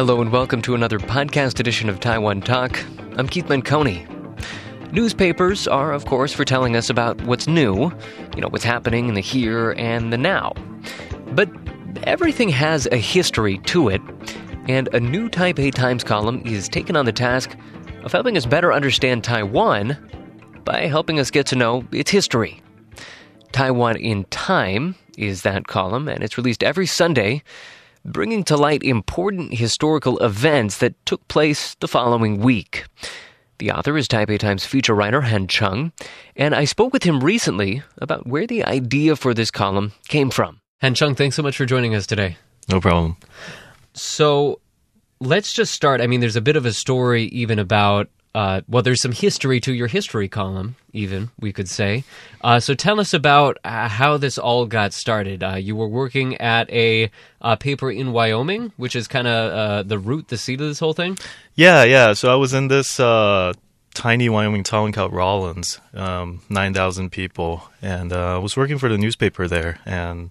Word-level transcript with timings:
Hello 0.00 0.22
and 0.22 0.32
welcome 0.32 0.62
to 0.62 0.74
another 0.74 0.98
podcast 0.98 1.60
edition 1.60 1.90
of 1.90 2.00
Taiwan 2.00 2.40
Talk. 2.40 2.82
I'm 3.18 3.28
Keith 3.28 3.44
Menconi. 3.48 4.08
Newspapers 4.94 5.68
are, 5.68 5.92
of 5.92 6.06
course, 6.06 6.32
for 6.32 6.42
telling 6.42 6.74
us 6.74 6.88
about 6.88 7.20
what's 7.24 7.46
new, 7.46 7.92
you 8.34 8.40
know, 8.40 8.48
what's 8.48 8.64
happening 8.64 9.10
in 9.10 9.14
the 9.14 9.20
here 9.20 9.72
and 9.72 10.10
the 10.10 10.16
now. 10.16 10.54
But 11.32 11.50
everything 12.04 12.48
has 12.48 12.88
a 12.90 12.96
history 12.96 13.58
to 13.66 13.90
it, 13.90 14.00
and 14.68 14.88
a 14.94 15.00
new 15.00 15.28
Taipei 15.28 15.70
Times 15.70 16.02
column 16.02 16.40
is 16.46 16.66
taken 16.66 16.96
on 16.96 17.04
the 17.04 17.12
task 17.12 17.54
of 18.02 18.10
helping 18.10 18.38
us 18.38 18.46
better 18.46 18.72
understand 18.72 19.22
Taiwan 19.22 19.98
by 20.64 20.86
helping 20.86 21.20
us 21.20 21.30
get 21.30 21.44
to 21.48 21.56
know 21.56 21.84
its 21.92 22.10
history. 22.10 22.62
Taiwan 23.52 23.98
in 23.98 24.24
Time 24.30 24.94
is 25.18 25.42
that 25.42 25.66
column, 25.66 26.08
and 26.08 26.24
it's 26.24 26.38
released 26.38 26.64
every 26.64 26.86
Sunday, 26.86 27.42
bringing 28.04 28.44
to 28.44 28.56
light 28.56 28.82
important 28.82 29.54
historical 29.54 30.18
events 30.18 30.78
that 30.78 30.94
took 31.06 31.26
place 31.28 31.74
the 31.76 31.88
following 31.88 32.40
week. 32.40 32.84
The 33.58 33.72
author 33.72 33.96
is 33.98 34.08
Taipei 34.08 34.38
Times 34.38 34.64
feature 34.64 34.94
writer 34.94 35.20
Han 35.20 35.46
Cheung, 35.46 35.92
and 36.34 36.54
I 36.54 36.64
spoke 36.64 36.92
with 36.92 37.02
him 37.02 37.22
recently 37.22 37.82
about 37.98 38.26
where 38.26 38.46
the 38.46 38.64
idea 38.64 39.16
for 39.16 39.34
this 39.34 39.50
column 39.50 39.92
came 40.08 40.30
from. 40.30 40.60
Han 40.80 40.94
Cheung, 40.94 41.16
thanks 41.16 41.36
so 41.36 41.42
much 41.42 41.56
for 41.56 41.66
joining 41.66 41.94
us 41.94 42.06
today. 42.06 42.38
No 42.70 42.80
problem. 42.80 43.16
So 43.92 44.60
let's 45.20 45.52
just 45.52 45.74
start. 45.74 46.00
I 46.00 46.06
mean, 46.06 46.20
there's 46.20 46.36
a 46.36 46.40
bit 46.40 46.56
of 46.56 46.64
a 46.64 46.72
story 46.72 47.24
even 47.24 47.58
about 47.58 48.08
uh, 48.34 48.60
well, 48.68 48.82
there's 48.82 49.02
some 49.02 49.12
history 49.12 49.60
to 49.60 49.72
your 49.72 49.88
history 49.88 50.28
column, 50.28 50.76
even 50.92 51.30
we 51.40 51.52
could 51.52 51.68
say. 51.68 52.04
Uh, 52.42 52.60
so 52.60 52.74
tell 52.74 53.00
us 53.00 53.12
about 53.12 53.58
uh, 53.64 53.88
how 53.88 54.16
this 54.16 54.38
all 54.38 54.66
got 54.66 54.92
started. 54.92 55.42
Uh, 55.42 55.54
you 55.56 55.74
were 55.74 55.88
working 55.88 56.36
at 56.36 56.70
a 56.70 57.10
uh, 57.40 57.56
paper 57.56 57.90
in 57.90 58.12
Wyoming, 58.12 58.72
which 58.76 58.94
is 58.94 59.08
kind 59.08 59.26
of 59.26 59.52
uh, 59.52 59.82
the 59.82 59.98
root, 59.98 60.28
the 60.28 60.36
seed 60.36 60.60
of 60.60 60.68
this 60.68 60.78
whole 60.78 60.92
thing. 60.92 61.18
Yeah, 61.56 61.82
yeah. 61.82 62.12
So 62.12 62.32
I 62.32 62.36
was 62.36 62.54
in 62.54 62.68
this 62.68 62.96
tiny 63.94 64.28
Wyoming 64.28 64.62
town 64.62 64.92
called 64.92 65.12
Rawlins, 65.12 65.80
um, 65.94 66.42
nine 66.48 66.72
thousand 66.72 67.10
people, 67.10 67.64
and 67.82 68.12
I 68.12 68.38
was 68.38 68.56
working 68.56 68.78
for 68.78 68.88
the 68.88 68.98
newspaper 68.98 69.48
there, 69.48 69.80
and 69.84 70.30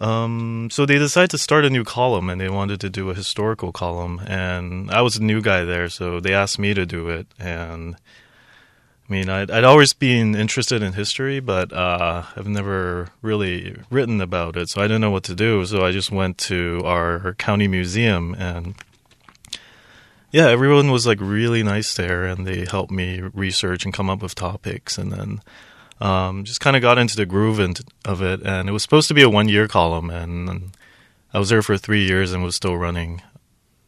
um, 0.00 0.68
so 0.70 0.86
they 0.86 0.98
decided 0.98 1.30
to 1.30 1.38
start 1.38 1.64
a 1.64 1.70
new 1.70 1.84
column 1.84 2.30
and 2.30 2.40
they 2.40 2.48
wanted 2.48 2.80
to 2.80 2.90
do 2.90 3.10
a 3.10 3.14
historical 3.14 3.72
column. 3.72 4.20
And 4.26 4.90
I 4.90 5.02
was 5.02 5.16
a 5.16 5.22
new 5.22 5.40
guy 5.40 5.64
there, 5.64 5.88
so 5.88 6.20
they 6.20 6.34
asked 6.34 6.58
me 6.58 6.72
to 6.74 6.86
do 6.86 7.08
it. 7.08 7.26
And 7.38 7.96
I 9.08 9.12
mean, 9.12 9.28
I'd, 9.28 9.50
I'd 9.50 9.64
always 9.64 9.94
been 9.94 10.36
interested 10.36 10.82
in 10.82 10.92
history, 10.92 11.40
but 11.40 11.72
uh, 11.72 12.24
I've 12.36 12.46
never 12.46 13.08
really 13.22 13.76
written 13.90 14.20
about 14.20 14.56
it. 14.56 14.68
So 14.68 14.80
I 14.80 14.84
didn't 14.84 15.00
know 15.00 15.10
what 15.10 15.24
to 15.24 15.34
do. 15.34 15.64
So 15.64 15.84
I 15.84 15.90
just 15.90 16.12
went 16.12 16.38
to 16.38 16.82
our 16.84 17.34
county 17.34 17.66
museum 17.66 18.34
and 18.38 18.74
yeah, 20.30 20.48
everyone 20.48 20.90
was 20.90 21.06
like 21.06 21.18
really 21.22 21.62
nice 21.62 21.94
there 21.94 22.24
and 22.24 22.46
they 22.46 22.66
helped 22.66 22.92
me 22.92 23.22
research 23.32 23.84
and 23.84 23.94
come 23.94 24.10
up 24.10 24.20
with 24.20 24.34
topics. 24.34 24.98
And 24.98 25.10
then 25.10 25.40
um, 26.00 26.44
just 26.44 26.60
kind 26.60 26.76
of 26.76 26.82
got 26.82 26.98
into 26.98 27.16
the 27.16 27.26
groove 27.26 27.58
of 28.04 28.22
it. 28.22 28.42
And 28.42 28.68
it 28.68 28.72
was 28.72 28.82
supposed 28.82 29.08
to 29.08 29.14
be 29.14 29.22
a 29.22 29.30
one 29.30 29.48
year 29.48 29.68
column, 29.68 30.10
and, 30.10 30.48
and, 30.48 30.70
I 31.30 31.38
was 31.38 31.50
there 31.50 31.60
for 31.60 31.76
three 31.76 32.06
years 32.06 32.32
and 32.32 32.42
was 32.42 32.56
still 32.56 32.78
running 32.78 33.20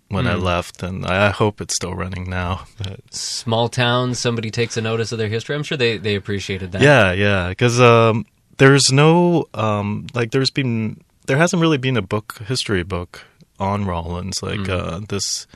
when 0.08 0.26
mm. 0.26 0.30
I 0.30 0.34
hmm. 0.34 0.42
left, 0.42 0.82
and 0.82 1.06
I 1.06 1.30
hope 1.30 1.62
it's 1.62 1.74
still 1.74 1.94
running 1.94 2.28
now. 2.28 2.66
But. 2.76 3.14
Small 3.14 3.70
town, 3.70 4.14
somebody 4.14 4.50
takes 4.50 4.76
a 4.76 4.82
notice 4.82 5.10
of 5.10 5.16
their 5.16 5.28
history. 5.28 5.56
I'm 5.56 5.62
sure 5.62 5.78
they, 5.78 5.96
they 5.96 6.16
appreciated 6.16 6.72
that. 6.72 6.82
Yeah, 6.82 7.12
yeah, 7.12 7.48
because 7.48 7.80
um, 7.80 8.26
there's 8.58 8.92
no 8.92 9.46
um, 9.54 10.06
like 10.12 10.32
there's 10.32 10.50
been 10.50 11.00
there 11.26 11.38
hasn't 11.38 11.62
really 11.62 11.78
been 11.78 11.96
a 11.96 12.02
book 12.02 12.38
history 12.46 12.82
book 12.82 13.24
on 13.58 13.86
Rawlins. 13.86 14.42
like 14.42 14.60
mm. 14.60 14.68
uh, 14.68 15.00
this. 15.08 15.46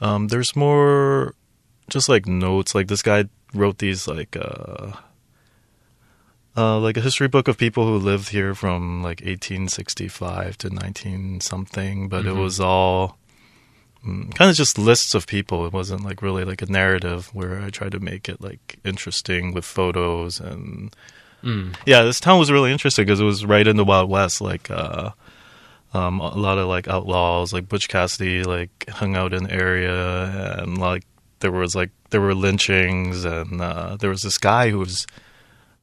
Um, 0.00 0.28
there's 0.28 0.56
more 0.56 1.34
just 1.90 2.08
like 2.08 2.26
notes. 2.26 2.74
Like 2.74 2.88
this 2.88 3.02
guy 3.02 3.26
wrote 3.54 3.78
these 3.78 4.08
like 4.08 4.36
uh, 4.36 4.92
uh, 6.58 6.78
like 6.80 6.96
a 6.96 7.00
history 7.00 7.28
book 7.28 7.46
of 7.46 7.56
people 7.56 7.86
who 7.86 7.96
lived 7.96 8.30
here 8.30 8.52
from 8.52 9.00
like 9.00 9.20
1865 9.20 10.58
to 10.58 10.70
19 10.70 11.40
something, 11.40 12.08
but 12.08 12.24
mm-hmm. 12.24 12.36
it 12.36 12.40
was 12.40 12.58
all 12.58 13.16
mm, 14.04 14.34
kind 14.34 14.50
of 14.50 14.56
just 14.56 14.76
lists 14.76 15.14
of 15.14 15.28
people. 15.28 15.64
It 15.66 15.72
wasn't 15.72 16.04
like 16.04 16.20
really 16.20 16.44
like 16.44 16.60
a 16.60 16.66
narrative 16.66 17.32
where 17.32 17.60
I 17.60 17.70
tried 17.70 17.92
to 17.92 18.00
make 18.00 18.28
it 18.28 18.40
like 18.40 18.80
interesting 18.84 19.54
with 19.54 19.64
photos 19.64 20.40
and 20.40 20.94
mm. 21.44 21.76
yeah, 21.86 22.02
this 22.02 22.18
town 22.18 22.40
was 22.40 22.50
really 22.50 22.72
interesting 22.72 23.04
because 23.04 23.20
it 23.20 23.24
was 23.24 23.46
right 23.46 23.66
in 23.66 23.76
the 23.76 23.84
Wild 23.84 24.10
West, 24.10 24.40
like. 24.40 24.70
Uh, 24.70 25.10
um, 25.94 26.20
a 26.20 26.36
lot 26.36 26.58
of 26.58 26.68
like 26.68 26.86
outlaws, 26.86 27.54
like 27.54 27.66
Butch 27.66 27.88
Cassidy, 27.88 28.42
like 28.42 28.90
hung 28.90 29.16
out 29.16 29.32
in 29.32 29.44
the 29.44 29.50
area, 29.50 30.58
and 30.58 30.76
like 30.76 31.04
there 31.40 31.50
was 31.50 31.74
like 31.74 31.88
there 32.10 32.20
were 32.20 32.34
lynchings, 32.34 33.24
and 33.24 33.62
uh, 33.62 33.96
there 33.96 34.10
was 34.10 34.20
this 34.20 34.36
guy 34.36 34.68
who 34.68 34.80
was 34.80 35.06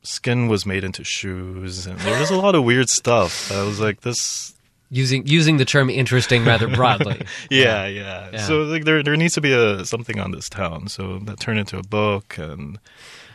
skin 0.05 0.47
was 0.47 0.65
made 0.65 0.83
into 0.83 1.03
shoes, 1.03 1.85
and 1.85 1.99
there 1.99 2.19
was 2.19 2.29
a 2.29 2.35
lot 2.37 2.55
of 2.55 2.63
weird 2.63 2.89
stuff. 2.89 3.51
I 3.51 3.63
was 3.63 3.79
like, 3.79 4.01
this 4.01 4.53
using 4.89 5.25
using 5.27 5.57
the 5.57 5.65
term 5.65 5.89
interesting 5.89 6.45
rather 6.45 6.67
broadly. 6.67 7.21
yeah, 7.49 7.85
yeah, 7.87 8.29
yeah, 8.31 8.37
So 8.39 8.63
like 8.63 8.85
there 8.85 9.03
there 9.03 9.17
needs 9.17 9.33
to 9.35 9.41
be 9.41 9.53
a 9.53 9.85
something 9.85 10.19
on 10.19 10.31
this 10.31 10.49
town. 10.49 10.87
So 10.87 11.19
that 11.19 11.39
turned 11.39 11.59
into 11.59 11.77
a 11.77 11.83
book 11.83 12.37
and 12.37 12.79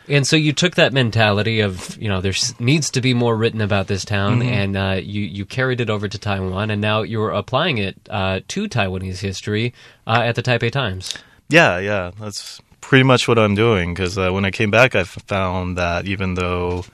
and 0.08 0.26
so 0.26 0.36
you 0.36 0.52
took 0.52 0.74
that 0.74 0.92
mentality 0.92 1.60
of 1.60 1.96
you 2.00 2.08
know 2.08 2.20
there 2.20 2.32
needs 2.58 2.90
to 2.90 3.00
be 3.00 3.14
more 3.14 3.36
written 3.36 3.60
about 3.60 3.86
this 3.86 4.04
town, 4.04 4.40
mm-hmm. 4.40 4.48
and 4.48 4.76
uh, 4.76 5.00
you 5.02 5.22
you 5.22 5.44
carried 5.44 5.80
it 5.80 5.90
over 5.90 6.08
to 6.08 6.18
Taiwan, 6.18 6.70
and 6.70 6.80
now 6.80 7.02
you're 7.02 7.30
applying 7.30 7.78
it 7.78 7.96
uh, 8.10 8.40
to 8.48 8.68
Taiwanese 8.68 9.20
history 9.20 9.72
uh, 10.06 10.22
at 10.24 10.34
the 10.34 10.42
Taipei 10.42 10.70
Times. 10.70 11.14
Yeah, 11.48 11.78
yeah, 11.78 12.10
that's 12.18 12.60
pretty 12.80 13.04
much 13.04 13.28
what 13.28 13.38
I'm 13.38 13.54
doing 13.54 13.94
because 13.94 14.16
uh, 14.18 14.30
when 14.30 14.44
I 14.44 14.50
came 14.50 14.70
back, 14.70 14.94
I 14.94 15.04
found 15.04 15.76
that 15.78 16.06
even 16.06 16.34
though 16.34 16.84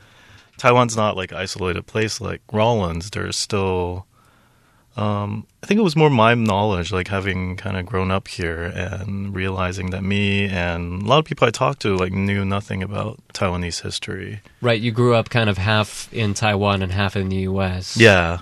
Taiwan's 0.59 0.97
not 0.97 1.17
like 1.17 1.33
isolated 1.33 1.87
place 1.87 2.21
like 2.21 2.43
Rawlins, 2.53 3.11
there's 3.11 3.37
still 3.37 4.07
um, 4.97 5.47
I 5.63 5.67
think 5.67 5.79
it 5.79 5.83
was 5.83 5.95
more 5.95 6.09
my 6.09 6.35
knowledge, 6.35 6.91
like 6.91 7.09
having 7.09 7.57
kind 7.57 7.77
of 7.77 7.85
grown 7.85 8.11
up 8.11 8.29
here 8.29 8.65
and 8.65 9.35
realizing 9.35 9.91
that 9.91 10.03
me 10.03 10.47
and 10.49 11.03
a 11.03 11.05
lot 11.05 11.19
of 11.19 11.27
people 11.27 11.47
I 11.47 11.51
talked 11.51 11.83
to 11.83 11.97
like 11.97 12.13
knew 12.13 12.45
nothing 12.47 12.83
about 12.83 13.21
Taiwanese 13.35 13.83
history. 13.83 14.41
Right, 14.63 14.81
you 14.81 14.93
grew 14.93 15.15
up 15.15 15.29
kind 15.29 15.51
of 15.51 15.59
half 15.59 16.13
in 16.15 16.33
Taiwan 16.33 16.83
and 16.83 16.91
half 16.91 17.15
in 17.15 17.29
the 17.29 17.37
U.S. 17.37 17.99
Yeah, 17.99 18.41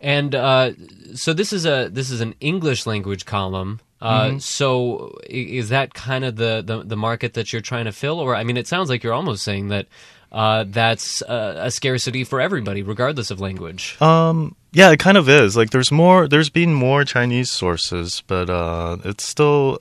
and 0.00 0.34
uh, 0.34 0.72
so 1.14 1.34
this 1.34 1.52
is 1.52 1.66
a 1.66 1.90
this 1.92 2.10
is 2.10 2.22
an 2.22 2.34
English 2.40 2.86
language 2.86 3.26
column. 3.26 3.80
Uh, 4.02 4.24
mm-hmm. 4.24 4.38
So 4.38 5.16
is 5.30 5.68
that 5.68 5.94
kind 5.94 6.24
of 6.24 6.34
the, 6.34 6.60
the, 6.66 6.82
the 6.82 6.96
market 6.96 7.34
that 7.34 7.52
you're 7.52 7.62
trying 7.62 7.84
to 7.84 7.92
fill, 7.92 8.18
or 8.18 8.34
I 8.34 8.42
mean, 8.42 8.56
it 8.56 8.66
sounds 8.66 8.90
like 8.90 9.04
you're 9.04 9.12
almost 9.12 9.44
saying 9.44 9.68
that 9.68 9.86
uh, 10.32 10.64
that's 10.66 11.22
a, 11.22 11.66
a, 11.66 11.70
scarcity 11.70 12.24
for 12.24 12.40
everybody, 12.40 12.82
regardless 12.82 13.30
of 13.30 13.38
language. 13.38 14.00
Um, 14.02 14.56
yeah, 14.72 14.90
it 14.90 14.98
kind 14.98 15.16
of 15.16 15.28
is. 15.28 15.56
Like, 15.56 15.70
there's 15.70 15.92
more. 15.92 16.26
There's 16.26 16.50
been 16.50 16.74
more 16.74 17.04
Chinese 17.04 17.52
sources, 17.52 18.24
but 18.26 18.50
uh, 18.50 18.96
it's 19.04 19.24
still. 19.24 19.78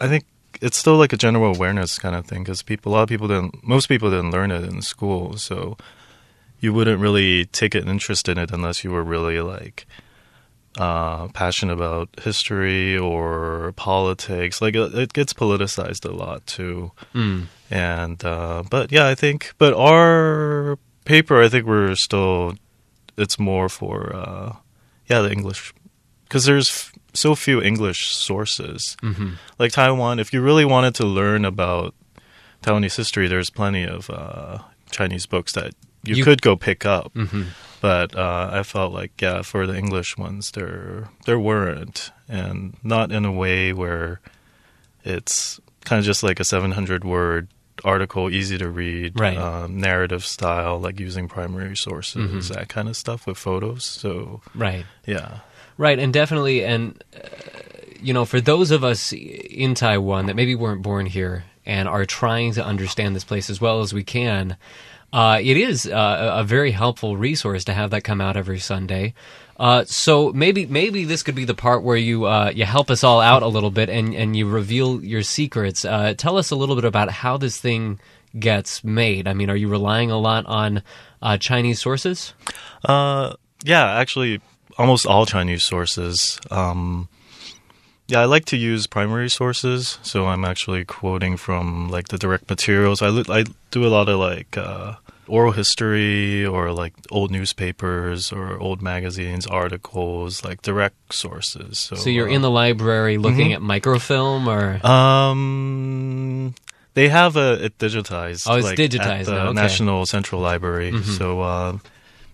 I 0.00 0.08
think 0.08 0.24
it's 0.60 0.76
still 0.76 0.96
like 0.96 1.12
a 1.12 1.16
general 1.16 1.54
awareness 1.54 2.00
kind 2.00 2.16
of 2.16 2.26
thing 2.26 2.42
because 2.42 2.62
people, 2.62 2.90
a 2.90 2.92
lot 2.94 3.02
of 3.04 3.08
people 3.08 3.28
didn't. 3.28 3.62
Most 3.64 3.86
people 3.86 4.10
didn't 4.10 4.32
learn 4.32 4.50
it 4.50 4.64
in 4.64 4.82
school, 4.82 5.36
so 5.36 5.76
you 6.58 6.72
wouldn't 6.72 7.00
really 7.00 7.44
take 7.44 7.76
an 7.76 7.86
interest 7.86 8.28
in 8.28 8.38
it 8.38 8.50
unless 8.50 8.82
you 8.82 8.90
were 8.90 9.04
really 9.04 9.40
like 9.40 9.86
uh, 10.78 11.28
passionate 11.28 11.74
about 11.74 12.08
history 12.22 12.96
or 12.96 13.72
politics. 13.76 14.62
Like 14.62 14.74
it, 14.74 14.94
it 14.94 15.12
gets 15.12 15.32
politicized 15.32 16.08
a 16.08 16.12
lot 16.12 16.46
too. 16.46 16.92
Mm. 17.14 17.46
And 17.70 18.24
uh, 18.24 18.64
but 18.70 18.92
yeah, 18.92 19.06
I 19.06 19.14
think 19.14 19.54
but 19.58 19.74
our 19.74 20.78
paper, 21.04 21.42
I 21.42 21.48
think 21.48 21.66
we're 21.66 21.94
still 21.94 22.54
it's 23.16 23.38
more 23.38 23.68
for 23.68 24.14
uh, 24.14 24.56
yeah 25.06 25.20
the 25.20 25.30
English 25.30 25.74
because 26.24 26.44
there's 26.44 26.68
f- 26.68 26.92
so 27.14 27.34
few 27.34 27.60
English 27.60 28.14
sources. 28.14 28.96
Mm-hmm. 29.02 29.30
Like 29.58 29.72
Taiwan, 29.72 30.18
if 30.18 30.32
you 30.32 30.40
really 30.40 30.64
wanted 30.64 30.94
to 30.96 31.06
learn 31.06 31.44
about 31.44 31.94
Taiwanese 32.62 32.96
history, 32.96 33.26
there's 33.28 33.50
plenty 33.50 33.84
of 33.84 34.08
uh, 34.10 34.58
Chinese 34.90 35.26
books 35.26 35.52
that 35.52 35.74
you, 36.04 36.16
you, 36.16 36.24
could 36.24 36.42
go 36.42 36.56
pick 36.56 36.84
up. 36.84 37.12
Mm-hmm. 37.14 37.42
But 37.80 38.14
uh, 38.14 38.50
I 38.52 38.62
felt 38.62 38.92
like 38.92 39.20
yeah, 39.20 39.42
for 39.42 39.66
the 39.66 39.76
English 39.76 40.18
ones, 40.18 40.50
there 40.50 41.08
there 41.24 41.38
weren't, 41.38 42.12
and 42.28 42.76
not 42.82 43.10
in 43.10 43.24
a 43.24 43.32
way 43.32 43.72
where 43.72 44.20
it's 45.02 45.60
kind 45.84 45.98
of 45.98 46.04
just 46.04 46.22
like 46.22 46.40
a 46.40 46.44
700 46.44 47.04
word 47.04 47.48
article, 47.84 48.30
easy 48.30 48.58
to 48.58 48.68
read, 48.68 49.18
right. 49.18 49.38
um, 49.38 49.80
narrative 49.80 50.24
style, 50.24 50.78
like 50.78 51.00
using 51.00 51.26
primary 51.26 51.76
sources, 51.76 52.30
mm-hmm. 52.30 52.54
that 52.54 52.68
kind 52.68 52.88
of 52.88 52.96
stuff 52.96 53.26
with 53.26 53.38
photos. 53.38 53.84
So 53.84 54.42
right, 54.54 54.84
yeah, 55.06 55.38
right, 55.78 55.98
and 55.98 56.12
definitely, 56.12 56.64
and 56.64 57.02
uh, 57.16 57.20
you 58.00 58.12
know, 58.12 58.24
for 58.24 58.40
those 58.40 58.70
of 58.70 58.84
us 58.84 59.12
in 59.12 59.74
Taiwan 59.74 60.26
that 60.26 60.36
maybe 60.36 60.54
weren't 60.54 60.82
born 60.82 61.06
here 61.06 61.44
and 61.66 61.88
are 61.88 62.04
trying 62.04 62.52
to 62.52 62.64
understand 62.64 63.14
this 63.14 63.24
place 63.24 63.50
as 63.50 63.60
well 63.60 63.80
as 63.80 63.92
we 63.92 64.04
can 64.04 64.56
Uh, 65.12 65.40
it 65.42 65.56
is 65.56 65.86
uh, 65.86 66.32
a 66.34 66.44
very 66.44 66.70
helpful 66.70 67.16
resource 67.16 67.64
to 67.64 67.72
have 67.72 67.90
that 67.90 68.02
come 68.02 68.20
out 68.20 68.36
every 68.36 68.58
Sunday. 68.58 69.14
Uh, 69.58 69.84
so 69.84 70.32
maybe 70.32 70.64
maybe 70.66 71.04
this 71.04 71.22
could 71.22 71.34
be 71.34 71.44
the 71.44 71.54
part 71.54 71.82
where 71.82 71.96
you 71.96 72.24
uh, 72.24 72.50
you 72.54 72.64
help 72.64 72.90
us 72.90 73.04
all 73.04 73.20
out 73.20 73.42
a 73.42 73.48
little 73.48 73.70
bit 73.70 73.90
and, 73.90 74.14
and 74.14 74.34
you 74.34 74.48
reveal 74.48 75.04
your 75.04 75.22
secrets. 75.22 75.84
Uh, 75.84 76.14
tell 76.16 76.38
us 76.38 76.50
a 76.50 76.56
little 76.56 76.76
bit 76.76 76.84
about 76.84 77.10
how 77.10 77.36
this 77.36 77.58
thing 77.58 78.00
gets 78.38 78.82
made. 78.84 79.26
I 79.28 79.34
mean, 79.34 79.50
are 79.50 79.56
you 79.56 79.68
relying 79.68 80.10
a 80.10 80.18
lot 80.18 80.46
on 80.46 80.82
uh, 81.20 81.36
Chinese 81.36 81.80
sources? 81.80 82.32
Yeah, 83.62 83.98
actually, 83.98 84.40
almost 84.78 85.06
all 85.06 85.26
Chinese 85.26 85.64
sources. 85.64 86.40
Um, 86.50 87.10
yeah, 88.10 88.20
I 88.20 88.24
like 88.24 88.44
to 88.46 88.56
use 88.56 88.86
primary 88.86 89.30
sources, 89.30 89.98
so 90.02 90.26
I'm 90.26 90.44
actually 90.44 90.84
quoting 90.84 91.36
from 91.36 91.88
like 91.88 92.08
the 92.08 92.18
direct 92.18 92.48
materials. 92.50 93.02
I 93.02 93.08
I 93.28 93.44
do 93.70 93.86
a 93.86 93.88
lot 93.88 94.08
of 94.08 94.18
like 94.18 94.56
uh, 94.58 94.94
oral 95.30 95.52
history 95.52 96.44
or 96.44 96.72
like 96.72 96.92
old 97.10 97.30
newspapers 97.30 98.32
or 98.32 98.58
old 98.58 98.82
magazines, 98.82 99.46
articles, 99.46 100.44
like 100.44 100.60
direct 100.62 101.14
sources. 101.14 101.78
So, 101.78 101.96
So 101.96 102.10
you're 102.10 102.28
uh, 102.28 102.32
in 102.34 102.42
the 102.42 102.50
library 102.50 103.16
looking 103.16 103.50
mhm. 103.50 103.54
at 103.54 103.62
microfilm, 103.62 104.48
or 104.48 104.84
Um, 104.84 106.54
they 106.94 107.08
have 107.08 107.36
a 107.36 107.64
it 107.64 107.78
digitized. 107.78 108.46
Oh, 108.50 108.56
it's 108.56 108.66
like, 108.66 108.78
digitized 108.78 109.20
at 109.20 109.26
the 109.26 109.32
now, 109.32 109.46
okay. 109.50 109.62
National 109.62 110.04
Central 110.06 110.40
Library. 110.40 110.92
Mhm. 110.92 111.16
So, 111.16 111.40
uh, 111.40 111.78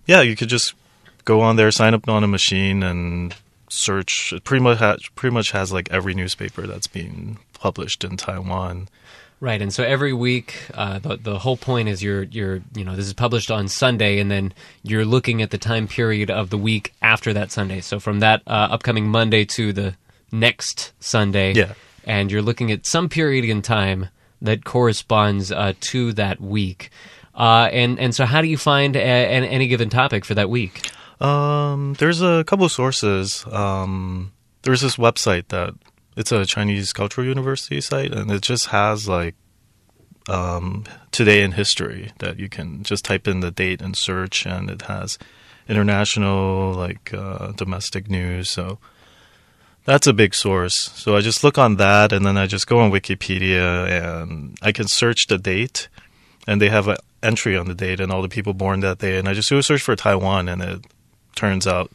yeah, 0.06 0.22
you 0.22 0.34
could 0.36 0.48
just 0.48 0.74
go 1.24 1.42
on 1.42 1.56
there, 1.56 1.70
sign 1.70 1.92
up 1.92 2.08
on 2.08 2.24
a 2.24 2.28
machine, 2.28 2.82
and 2.82 3.34
search. 3.68 4.32
It 4.32 4.44
pretty 4.44 4.62
much 4.62 4.78
ha- 4.78 4.96
pretty 5.14 5.34
much 5.34 5.50
has 5.52 5.72
like 5.72 5.90
every 5.90 6.14
newspaper 6.14 6.66
that's 6.66 6.86
being 6.86 7.38
published 7.54 8.04
in 8.04 8.16
Taiwan. 8.16 8.88
right? 9.40 9.60
And 9.60 9.72
so 9.72 9.82
every 9.84 10.12
week, 10.12 10.56
uh, 10.74 10.98
the 10.98 11.16
the 11.16 11.38
whole 11.38 11.56
point 11.56 11.88
is 11.88 12.02
you're 12.02 12.24
you're 12.24 12.60
you 12.74 12.84
know 12.84 12.96
this 12.96 13.06
is 13.06 13.12
published 13.14 13.50
on 13.50 13.68
Sunday, 13.68 14.18
and 14.18 14.30
then 14.30 14.52
you're 14.82 15.04
looking 15.04 15.42
at 15.42 15.50
the 15.50 15.58
time 15.58 15.86
period 15.88 16.30
of 16.30 16.50
the 16.50 16.58
week 16.58 16.92
after 17.02 17.32
that 17.34 17.50
Sunday. 17.52 17.80
So 17.80 17.98
from 18.00 18.20
that 18.20 18.42
uh, 18.46 18.68
upcoming 18.70 19.08
Monday 19.08 19.44
to 19.56 19.72
the 19.72 19.94
next 20.32 20.92
Sunday, 21.00 21.52
Yeah. 21.54 21.74
and 22.04 22.30
you're 22.32 22.42
looking 22.42 22.70
at 22.72 22.84
some 22.86 23.08
period 23.08 23.44
in 23.44 23.62
time 23.62 24.08
that 24.42 24.64
corresponds 24.64 25.50
uh, 25.52 25.72
to 25.80 26.12
that 26.14 26.40
week. 26.40 26.90
Uh, 27.34 27.68
and 27.72 27.98
and 28.00 28.14
so, 28.14 28.24
how 28.24 28.40
do 28.40 28.48
you 28.48 28.56
find 28.56 28.96
a, 28.96 29.00
an, 29.02 29.44
any 29.44 29.66
given 29.68 29.88
topic 29.90 30.24
for 30.24 30.34
that 30.34 30.48
week? 30.48 30.90
Um, 31.20 31.94
there's 31.98 32.20
a 32.20 32.44
couple 32.44 32.68
sources. 32.68 33.44
Um, 33.50 34.32
there's 34.62 34.80
this 34.80 34.96
website 34.96 35.48
that 35.48 35.74
it's 36.16 36.32
a 36.32 36.44
Chinese 36.44 36.92
Cultural 36.92 37.26
University 37.26 37.80
site, 37.80 38.12
and 38.12 38.30
it 38.30 38.42
just 38.42 38.66
has 38.66 39.08
like 39.08 39.34
um, 40.28 40.84
today 41.12 41.42
in 41.42 41.52
history 41.52 42.12
that 42.18 42.38
you 42.38 42.48
can 42.48 42.82
just 42.82 43.04
type 43.04 43.28
in 43.28 43.40
the 43.40 43.50
date 43.50 43.80
and 43.80 43.96
search, 43.96 44.46
and 44.46 44.70
it 44.70 44.82
has 44.82 45.18
international 45.68 46.72
like 46.72 47.12
uh, 47.14 47.52
domestic 47.52 48.10
news. 48.10 48.48
So 48.50 48.78
that's 49.84 50.06
a 50.06 50.12
big 50.12 50.34
source. 50.34 50.74
So 50.74 51.16
I 51.16 51.20
just 51.20 51.44
look 51.44 51.58
on 51.58 51.76
that, 51.76 52.12
and 52.12 52.26
then 52.26 52.36
I 52.36 52.46
just 52.46 52.66
go 52.66 52.80
on 52.80 52.90
Wikipedia, 52.90 53.88
and 53.88 54.58
I 54.62 54.72
can 54.72 54.88
search 54.88 55.28
the 55.28 55.38
date, 55.38 55.88
and 56.46 56.60
they 56.60 56.68
have 56.68 56.88
an 56.88 56.96
entry 57.22 57.56
on 57.56 57.66
the 57.66 57.74
date 57.74 58.00
and 58.00 58.12
all 58.12 58.22
the 58.22 58.28
people 58.28 58.52
born 58.52 58.80
that 58.80 58.98
day, 58.98 59.18
and 59.18 59.28
I 59.28 59.34
just 59.34 59.48
do 59.48 59.58
a 59.58 59.62
search 59.62 59.82
for 59.82 59.96
Taiwan, 59.96 60.48
and 60.48 60.62
it 60.62 60.84
turns 61.36 61.66
out 61.66 61.92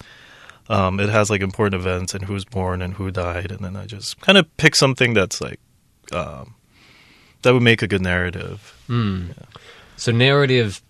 um, 0.69 0.99
it 1.01 1.09
has 1.09 1.29
like 1.29 1.41
important 1.41 1.75
events 1.81 2.13
and 2.13 2.23
who's 2.25 2.45
born 2.45 2.81
and 2.81 2.93
who 2.93 3.11
died, 3.11 3.51
and 3.51 3.59
then 3.59 3.75
I 3.75 3.85
just 3.85 4.21
kind 4.21 4.37
of 4.37 4.45
pick 4.57 4.75
something 4.75 5.13
that's 5.13 5.41
like 5.41 5.59
um, 6.13 6.55
that 7.41 7.53
would 7.53 7.63
make 7.63 7.81
a 7.81 7.87
good 7.87 8.01
narrative. 8.01 8.73
So 9.97 10.11
narrative 10.11 10.81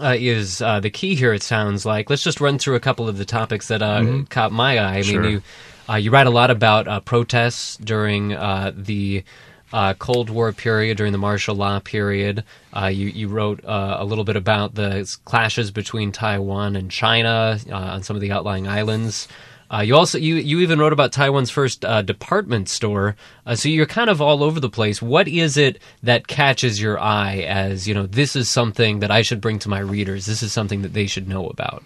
uh, 0.00 0.14
is 0.18 0.60
uh, 0.60 0.80
the 0.80 0.90
key 0.90 1.14
here. 1.14 1.32
It 1.32 1.42
sounds 1.42 1.84
like. 1.86 2.10
Let's 2.10 2.22
just 2.22 2.40
run 2.40 2.58
through 2.58 2.74
a 2.76 2.80
couple 2.80 3.08
of 3.08 3.16
the 3.18 3.24
topics 3.24 3.68
that 3.68 3.80
uh, 3.82 4.22
caught 4.28 4.52
my 4.52 4.78
eye. 4.78 4.96
I 4.96 5.02
Sure. 5.02 5.20
mean, 5.22 5.30
you 5.32 5.42
uh, 5.88 5.96
you 5.96 6.10
write 6.10 6.26
a 6.26 6.30
lot 6.30 6.50
about 6.50 6.86
uh, 6.88 7.00
protests 7.00 7.76
during 7.78 8.32
uh, 8.34 8.72
the. 8.74 9.24
Uh, 9.72 9.94
Cold 9.94 10.30
War 10.30 10.52
period 10.52 10.96
during 10.96 11.12
the 11.12 11.18
martial 11.18 11.54
law 11.54 11.80
period, 11.80 12.44
uh, 12.76 12.86
you 12.86 13.08
you 13.08 13.28
wrote 13.28 13.64
uh, 13.64 13.96
a 13.98 14.04
little 14.04 14.24
bit 14.24 14.36
about 14.36 14.74
the 14.74 15.10
clashes 15.24 15.70
between 15.70 16.12
Taiwan 16.12 16.76
and 16.76 16.90
China 16.90 17.58
uh, 17.68 17.74
on 17.74 18.02
some 18.02 18.14
of 18.14 18.22
the 18.22 18.30
outlying 18.30 18.68
islands. 18.68 19.26
Uh, 19.72 19.80
you 19.80 19.96
also 19.96 20.18
you 20.18 20.36
you 20.36 20.60
even 20.60 20.78
wrote 20.78 20.92
about 20.92 21.10
Taiwan's 21.12 21.50
first 21.50 21.84
uh, 21.84 22.02
department 22.02 22.68
store. 22.68 23.16
So 23.54 23.68
you're 23.68 23.86
kind 23.86 24.10
of 24.10 24.20
all 24.20 24.44
over 24.44 24.60
the 24.60 24.68
place. 24.68 25.02
What 25.02 25.26
is 25.26 25.56
it 25.56 25.80
that 26.02 26.28
catches 26.28 26.80
your 26.80 27.00
eye 27.00 27.38
as 27.38 27.88
you 27.88 27.94
know 27.94 28.06
this 28.06 28.36
is 28.36 28.48
something 28.48 29.00
that 29.00 29.10
I 29.10 29.22
should 29.22 29.40
bring 29.40 29.58
to 29.60 29.68
my 29.68 29.80
readers? 29.80 30.26
This 30.26 30.42
is 30.42 30.52
something 30.52 30.82
that 30.82 30.92
they 30.92 31.06
should 31.06 31.28
know 31.28 31.48
about. 31.48 31.82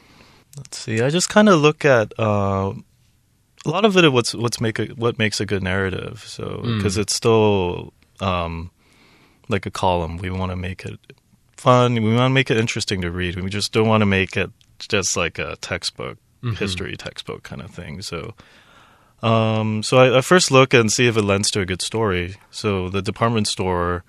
Let's 0.56 0.76
see. 0.78 1.00
I 1.00 1.08
just 1.08 1.28
kind 1.28 1.48
of 1.48 1.60
look 1.60 1.84
at 1.84 2.12
a 3.64 3.70
lot 3.70 3.84
of 3.84 3.96
it. 3.96 4.12
What's 4.12 4.34
what's 4.34 4.60
make 4.60 4.78
a, 4.78 4.86
what 4.86 5.18
makes 5.18 5.40
a 5.40 5.46
good 5.46 5.62
narrative. 5.62 6.24
So 6.26 6.60
because 6.64 6.96
it's 6.96 7.14
still 7.14 7.92
um, 8.20 8.70
like 9.48 9.66
a 9.66 9.70
column, 9.70 10.18
we 10.18 10.30
want 10.30 10.52
to 10.52 10.56
make 10.56 10.84
it 10.84 10.98
fun. 11.56 11.94
We 11.94 12.14
want 12.14 12.30
to 12.30 12.34
make 12.34 12.50
it 12.50 12.56
interesting 12.56 13.00
to 13.02 13.10
read. 13.10 13.40
We 13.40 13.50
just 13.50 13.72
don't 13.72 13.88
want 13.88 14.02
to 14.02 14.06
make 14.06 14.36
it 14.36 14.50
just 14.78 15.16
like 15.16 15.38
a 15.38 15.56
textbook, 15.56 16.18
history 16.56 16.96
textbook 16.96 17.42
kind 17.42 17.62
of 17.62 17.70
thing. 17.70 18.02
So. 18.02 18.34
Um, 19.20 19.82
so 19.82 19.98
I, 19.98 20.18
I 20.18 20.20
first 20.20 20.52
look 20.52 20.72
and 20.72 20.92
see 20.92 21.08
if 21.08 21.16
it 21.16 21.22
lends 21.22 21.50
to 21.50 21.60
a 21.60 21.66
good 21.66 21.82
story. 21.82 22.36
So 22.52 22.88
the 22.88 23.02
department 23.02 23.48
store, 23.48 24.04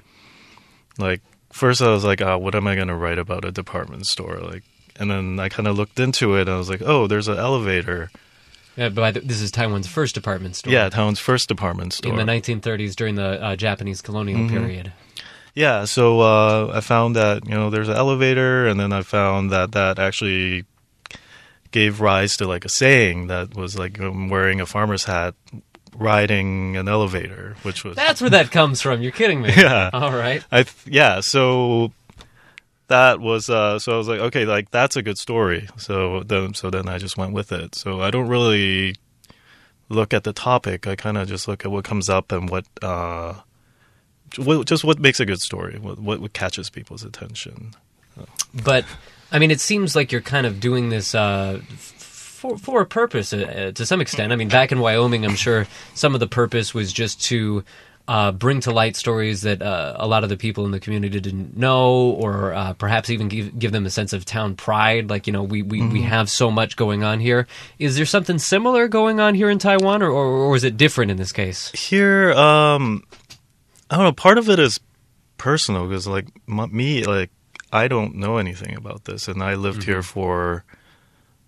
like 0.99 1.21
first 1.51 1.81
I 1.81 1.89
was 1.89 2.05
like, 2.05 2.21
ah, 2.21 2.37
what 2.37 2.53
am 2.53 2.67
I 2.67 2.75
going 2.75 2.89
to 2.89 2.95
write 2.95 3.17
about 3.17 3.43
a 3.43 3.51
department 3.51 4.05
store? 4.05 4.37
Like, 4.37 4.63
and 4.99 5.09
then 5.09 5.39
I 5.39 5.49
kind 5.49 5.67
of 5.67 5.75
looked 5.75 5.99
into 5.99 6.35
it. 6.35 6.41
and 6.41 6.51
I 6.51 6.57
was 6.57 6.69
like, 6.69 6.83
oh, 6.85 7.07
there's 7.07 7.27
an 7.27 7.37
elevator. 7.39 8.11
Uh, 8.79 8.89
but 8.89 9.27
this 9.27 9.41
is 9.41 9.51
Taiwan's 9.51 9.87
first 9.87 10.15
department 10.15 10.55
store. 10.55 10.71
Yeah, 10.71 10.87
Taiwan's 10.89 11.19
first 11.19 11.49
department 11.49 11.93
store. 11.93 12.11
in 12.11 12.17
the 12.17 12.31
1930s 12.31 12.95
during 12.95 13.15
the 13.15 13.43
uh, 13.43 13.55
Japanese 13.55 14.01
colonial 14.01 14.39
Mm-hmm. 14.39 14.55
period. 14.57 14.93
Yeah, 15.55 15.85
so 15.85 16.21
uh, 16.21 16.71
I 16.73 16.79
found 16.81 17.15
that 17.15 17.45
you 17.47 17.53
know 17.55 17.69
there's 17.69 17.89
an 17.89 17.95
elevator, 17.97 18.67
and 18.67 18.79
then 18.79 18.93
I 18.93 19.01
found 19.01 19.51
that 19.51 19.71
that 19.73 19.99
actually 19.99 20.63
gave 21.71 21.99
rise 22.01 22.37
to 22.37 22.47
like 22.47 22.65
a 22.65 22.69
saying 22.69 23.27
that 23.27 23.55
was 23.55 23.77
like 23.77 23.97
wearing 23.99 24.61
a 24.61 24.65
farmer's 24.65 25.03
hat, 25.05 25.35
riding 25.95 26.77
an 26.77 26.87
elevator, 26.87 27.55
which 27.63 27.83
was 27.83 27.95
That's 27.95 28.21
where 28.21 28.29
that 28.29 28.51
comes 28.51 28.81
from. 28.81 29.01
You're 29.01 29.11
kidding 29.11 29.41
me. 29.41 29.51
Yeah. 29.57 29.89
All 29.91 30.11
right. 30.13 30.43
I 30.51 30.63
th- 30.63 30.75
yeah, 30.85 31.19
so 31.21 31.91
that 32.89 33.19
was 33.19 33.50
uh 33.50 33.80
so 33.80 33.94
I 33.94 33.97
was 33.97 34.07
like 34.07 34.19
okay, 34.19 34.45
like 34.45 34.69
that's 34.71 34.95
a 34.95 35.02
good 35.02 35.18
story. 35.18 35.68
So 35.78 36.23
then 36.23 36.54
so 36.54 36.69
then 36.69 36.90
I 36.90 36.97
just 36.97 37.18
went 37.18 37.33
with 37.33 37.52
it. 37.52 37.75
So 37.75 38.02
I 38.02 38.11
don't 38.11 38.28
really 38.28 38.95
look 39.87 40.13
at 40.13 40.23
the 40.23 40.33
topic. 40.33 40.85
I 40.85 40.95
kind 40.95 41.18
of 41.18 41.28
just 41.28 41.47
look 41.47 41.66
at 41.66 41.71
what 41.71 41.85
comes 41.85 42.09
up 42.09 42.31
and 42.31 42.49
what 42.49 42.66
uh 42.81 43.35
what, 44.37 44.68
just 44.68 44.83
what 44.83 44.99
makes 44.99 45.19
a 45.19 45.25
good 45.25 45.42
story. 45.42 45.80
What 45.80 45.99
what 45.99 46.33
catches 46.33 46.69
people's 46.69 47.04
attention. 47.04 47.73
But 48.54 48.85
I 49.31 49.40
mean, 49.40 49.52
it 49.52 49.61
seems 49.61 49.95
like 49.95 50.11
you're 50.11 50.21
kind 50.21 50.45
of 50.45 50.59
doing 50.59 50.90
this 50.90 51.16
uh, 51.16 51.61
for 51.68 52.57
for 52.57 52.81
a 52.81 52.85
purpose 52.85 53.33
uh, 53.33 53.71
to 53.73 53.85
some 53.85 54.02
extent. 54.02 54.31
I 54.31 54.35
mean, 54.35 54.49
back 54.49 54.71
in 54.71 54.80
Wyoming, 54.80 55.25
I'm 55.25 55.35
sure 55.35 55.68
some 55.94 56.13
of 56.13 56.19
the 56.19 56.28
purpose 56.28 56.73
was 56.73 56.92
just 56.92 57.21
to. 57.25 57.63
Uh, 58.09 58.31
bring 58.31 58.59
to 58.59 58.71
light 58.71 58.95
stories 58.95 59.42
that 59.42 59.61
uh, 59.61 59.94
a 59.99 60.07
lot 60.07 60.23
of 60.23 60.30
the 60.30 60.37
people 60.37 60.66
in 60.66 60.71
the 60.71 60.80
community 60.80 61.19
didn't 61.19 61.56
know, 61.56 62.09
or 62.09 62.56
uh, 62.56 62.73
perhaps 62.73 63.11
even 63.11 63.28
give, 63.28 63.59
give 63.59 63.71
them 63.71 63.85
a 63.85 63.89
sense 63.92 64.13
of 64.13 64.25
town 64.25 64.56
pride. 64.56 65.11
Like, 65.11 65.28
you 65.28 65.33
know, 65.33 65.44
we, 65.44 65.61
we, 65.61 65.85
we 65.87 66.01
have 66.01 66.28
so 66.28 66.49
much 66.49 66.75
going 66.75 67.04
on 67.04 67.19
here. 67.19 67.45
Is 67.78 67.97
there 67.97 68.07
something 68.07 68.39
similar 68.39 68.87
going 68.87 69.19
on 69.19 69.35
here 69.35 69.47
in 69.47 69.59
Taiwan, 69.59 70.01
or, 70.01 70.09
or, 70.09 70.25
or 70.25 70.56
is 70.56 70.63
it 70.63 70.75
different 70.75 71.11
in 71.11 71.18
this 71.18 71.31
case? 71.31 71.69
Here 71.71 72.33
um 72.33 73.04
I 73.92 73.95
don't 73.95 74.06
know, 74.06 74.11
part 74.11 74.39
of 74.39 74.49
it 74.49 74.57
is 74.57 74.80
personal 75.37 75.87
because 75.87 76.07
like 76.07 76.28
m- 76.47 76.75
me 76.75 77.04
like 77.04 77.30
I 77.71 77.87
don't 77.87 78.16
know 78.16 78.37
anything 78.37 78.75
about 78.75 79.06
this 79.06 79.28
and 79.28 79.44
I 79.44 79.54
lived 79.54 79.83
here 79.83 80.01
for 80.01 80.63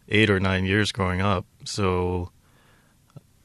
8 0.09 0.29
or 0.29 0.39
9 0.39 0.65
years 0.65 0.91
growing 0.91 1.21
up. 1.21 1.45
So 1.65 2.29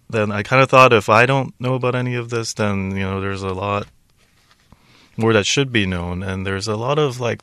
then 0.09 0.31
I 0.31 0.43
kind 0.43 0.63
of 0.63 0.71
thought 0.71 0.93
if 0.93 1.09
I 1.09 1.27
don't 1.27 1.55
know 1.61 1.75
about 1.75 1.95
any 1.95 2.15
of 2.15 2.31
this 2.31 2.55
then 2.55 2.93
you 2.93 3.03
know 3.03 3.21
there's 3.21 3.43
a 3.43 3.55
lot 3.55 3.87
more 5.17 5.33
that 5.33 5.47
should 5.47 5.73
be 5.73 5.87
known. 5.87 6.23
And 6.23 6.47
there's 6.47 6.69
a 6.69 6.77
lot 6.77 6.99
of 6.99 7.21
like 7.21 7.41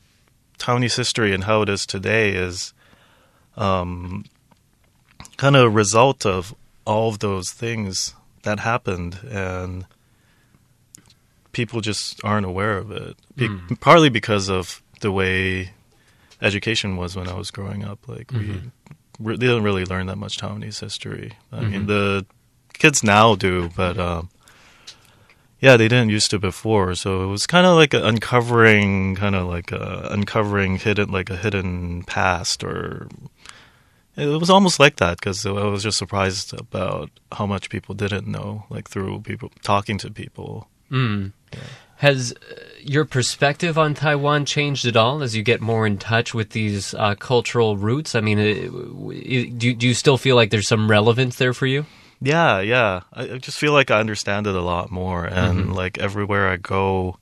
Taiwanese 0.59 0.97
history 0.97 1.33
and 1.33 1.43
how 1.43 1.63
it 1.63 1.69
is 1.69 1.85
today 1.85 2.31
is 2.31 2.73
um 3.57 4.25
kind 5.37 5.55
of 5.55 5.63
a 5.63 5.69
result 5.69 6.25
of 6.25 6.55
all 6.85 7.09
of 7.09 7.19
those 7.19 7.51
things 7.51 8.13
that 8.43 8.59
happened. 8.59 9.19
And 9.29 9.85
people 11.51 11.81
just 11.81 12.23
aren't 12.23 12.45
aware 12.45 12.77
of 12.77 12.91
it. 12.91 13.15
Be- 13.35 13.47
hmm. 13.47 13.75
partly 13.75 14.09
because 14.09 14.49
of 14.49 14.81
the 15.01 15.11
way 15.11 15.71
education 16.41 16.97
was 16.97 17.15
when 17.15 17.27
I 17.27 17.33
was 17.33 17.51
growing 17.51 17.83
up. 17.83 18.07
Like 18.07 18.31
we 18.31 18.39
mm-hmm. 18.39 18.67
re- 19.19 19.37
didn't 19.37 19.63
really 19.63 19.85
learn 19.85 20.07
that 20.07 20.17
much 20.17 20.37
Taiwanese 20.37 20.79
history. 20.79 21.33
I 21.51 21.61
mean 21.61 21.71
mm-hmm. 21.71 21.85
the 21.87 22.25
kids 22.73 23.03
now 23.03 23.35
do 23.35 23.69
but 23.75 23.97
um 23.97 24.29
yeah, 25.63 25.77
they 25.77 25.87
didn't 25.87 26.09
used 26.09 26.29
to 26.31 26.39
before. 26.39 26.93
So 26.93 27.23
it 27.23 27.27
was 27.27 27.47
kind 27.47 27.65
of 27.65 27.77
like 27.77 27.93
a 27.93 28.05
uncovering, 28.05 29.15
kind 29.15 29.33
of 29.33 29.47
like 29.47 29.71
a 29.71 30.09
uncovering 30.11 30.75
hidden, 30.75 31.09
like 31.09 31.29
a 31.29 31.37
hidden 31.37 32.03
past, 32.03 32.65
or 32.65 33.07
it 34.17 34.25
was 34.25 34.49
almost 34.49 34.77
like 34.77 34.97
that 34.97 35.19
because 35.19 35.45
I 35.45 35.51
was 35.51 35.81
just 35.81 35.97
surprised 35.97 36.53
about 36.59 37.11
how 37.31 37.45
much 37.45 37.69
people 37.69 37.95
didn't 37.95 38.27
know, 38.27 38.65
like 38.69 38.89
through 38.89 39.21
people 39.21 39.51
talking 39.61 39.97
to 39.99 40.11
people. 40.11 40.67
Mm. 40.91 41.31
Has 41.95 42.33
uh, 42.33 42.55
your 42.81 43.05
perspective 43.05 43.77
on 43.77 43.93
Taiwan 43.93 44.43
changed 44.43 44.85
at 44.85 44.97
all 44.97 45.23
as 45.23 45.33
you 45.33 45.43
get 45.43 45.61
more 45.61 45.87
in 45.87 45.97
touch 45.97 46.33
with 46.33 46.49
these 46.49 46.93
uh, 46.93 47.15
cultural 47.15 47.77
roots? 47.77 48.15
I 48.15 48.19
mean, 48.19 48.37
uh, 48.37 49.53
do 49.57 49.73
do 49.73 49.87
you 49.87 49.93
still 49.93 50.17
feel 50.17 50.35
like 50.35 50.49
there's 50.49 50.67
some 50.67 50.91
relevance 50.91 51.37
there 51.37 51.53
for 51.53 51.67
you? 51.67 51.85
Yeah, 52.23 52.61
yeah. 52.61 53.01
I, 53.11 53.33
I 53.33 53.37
just 53.37 53.57
feel 53.57 53.73
like 53.73 53.91
I 53.91 53.99
understand 53.99 54.47
it 54.47 54.55
a 54.55 54.61
lot 54.61 54.89
more, 54.89 55.25
and 55.25 55.59
mm-hmm. 55.59 55.71
like 55.73 55.97
everywhere 55.97 56.47
I 56.47 56.55
go, 56.55 57.17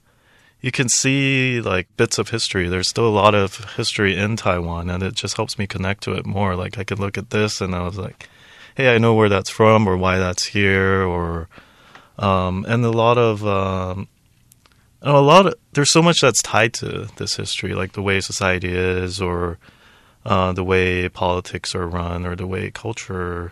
you 0.61 0.71
can 0.71 0.89
see 0.89 1.59
like 1.59 1.87
bits 1.97 2.19
of 2.19 2.29
history. 2.29 2.69
There's 2.69 2.87
still 2.87 3.07
a 3.07 3.09
lot 3.09 3.33
of 3.33 3.73
history 3.75 4.15
in 4.15 4.35
Taiwan, 4.35 4.91
and 4.91 5.01
it 5.01 5.15
just 5.15 5.35
helps 5.35 5.57
me 5.57 5.65
connect 5.65 6.03
to 6.03 6.13
it 6.13 6.27
more. 6.27 6.55
Like 6.55 6.77
I 6.77 6.83
could 6.83 6.99
look 6.99 7.17
at 7.17 7.31
this, 7.31 7.61
and 7.61 7.73
I 7.73 7.81
was 7.81 7.97
like, 7.97 8.29
"Hey, 8.75 8.93
I 8.93 8.99
know 8.99 9.15
where 9.15 9.29
that's 9.29 9.49
from, 9.49 9.87
or 9.87 9.97
why 9.97 10.19
that's 10.19 10.45
here, 10.45 11.03
or." 11.03 11.49
Um, 12.19 12.65
and 12.67 12.85
a 12.85 12.91
lot 12.91 13.17
of 13.17 13.43
um, 13.47 14.07
a 15.01 15.19
lot 15.19 15.47
of 15.47 15.55
there's 15.73 15.89
so 15.89 16.03
much 16.03 16.21
that's 16.21 16.43
tied 16.43 16.73
to 16.75 17.07
this 17.17 17.37
history, 17.37 17.73
like 17.73 17.93
the 17.93 18.03
way 18.03 18.21
society 18.21 18.71
is, 18.71 19.19
or 19.19 19.57
uh, 20.27 20.51
the 20.53 20.63
way 20.63 21.09
politics 21.09 21.73
are 21.73 21.87
run, 21.87 22.27
or 22.27 22.35
the 22.35 22.45
way 22.45 22.69
culture 22.69 23.51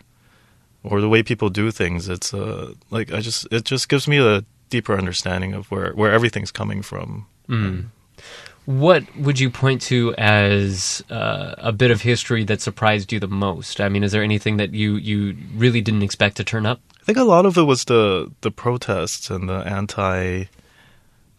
or 0.83 1.01
the 1.01 1.09
way 1.09 1.23
people 1.23 1.49
do 1.49 1.71
things. 1.71 2.09
It's 2.09 2.33
uh, 2.33 2.73
like 2.89 3.11
I 3.11 3.21
just 3.21 3.47
it 3.51 3.65
just 3.65 3.89
gives 3.89 4.07
me 4.07 4.17
a 4.17 4.43
deeper 4.69 4.97
understanding 4.97 5.53
of 5.53 5.69
where 5.71 5.93
where 5.93 6.11
everything's 6.11 6.51
coming 6.51 6.81
from. 6.81 7.27
Mm. 7.47 7.85
What 8.65 9.03
would 9.15 9.39
you 9.39 9.49
point 9.49 9.81
to 9.83 10.13
as 10.17 11.03
uh, 11.09 11.55
a 11.57 11.71
bit 11.71 11.89
of 11.89 12.01
history 12.01 12.43
that 12.43 12.61
surprised 12.61 13.11
you 13.11 13.19
the 13.19 13.27
most? 13.27 13.81
I 13.81 13.89
mean, 13.89 14.03
is 14.03 14.11
there 14.11 14.23
anything 14.23 14.57
that 14.57 14.73
you 14.73 14.95
you 14.95 15.35
really 15.55 15.81
didn't 15.81 16.03
expect 16.03 16.37
to 16.37 16.43
turn 16.43 16.65
up? 16.65 16.79
I 17.01 17.03
think 17.05 17.17
a 17.17 17.23
lot 17.23 17.45
of 17.45 17.57
it 17.57 17.63
was 17.63 17.85
the 17.85 18.31
the 18.41 18.51
protests 18.51 19.29
and 19.29 19.49
the 19.49 19.55
anti 19.65 20.45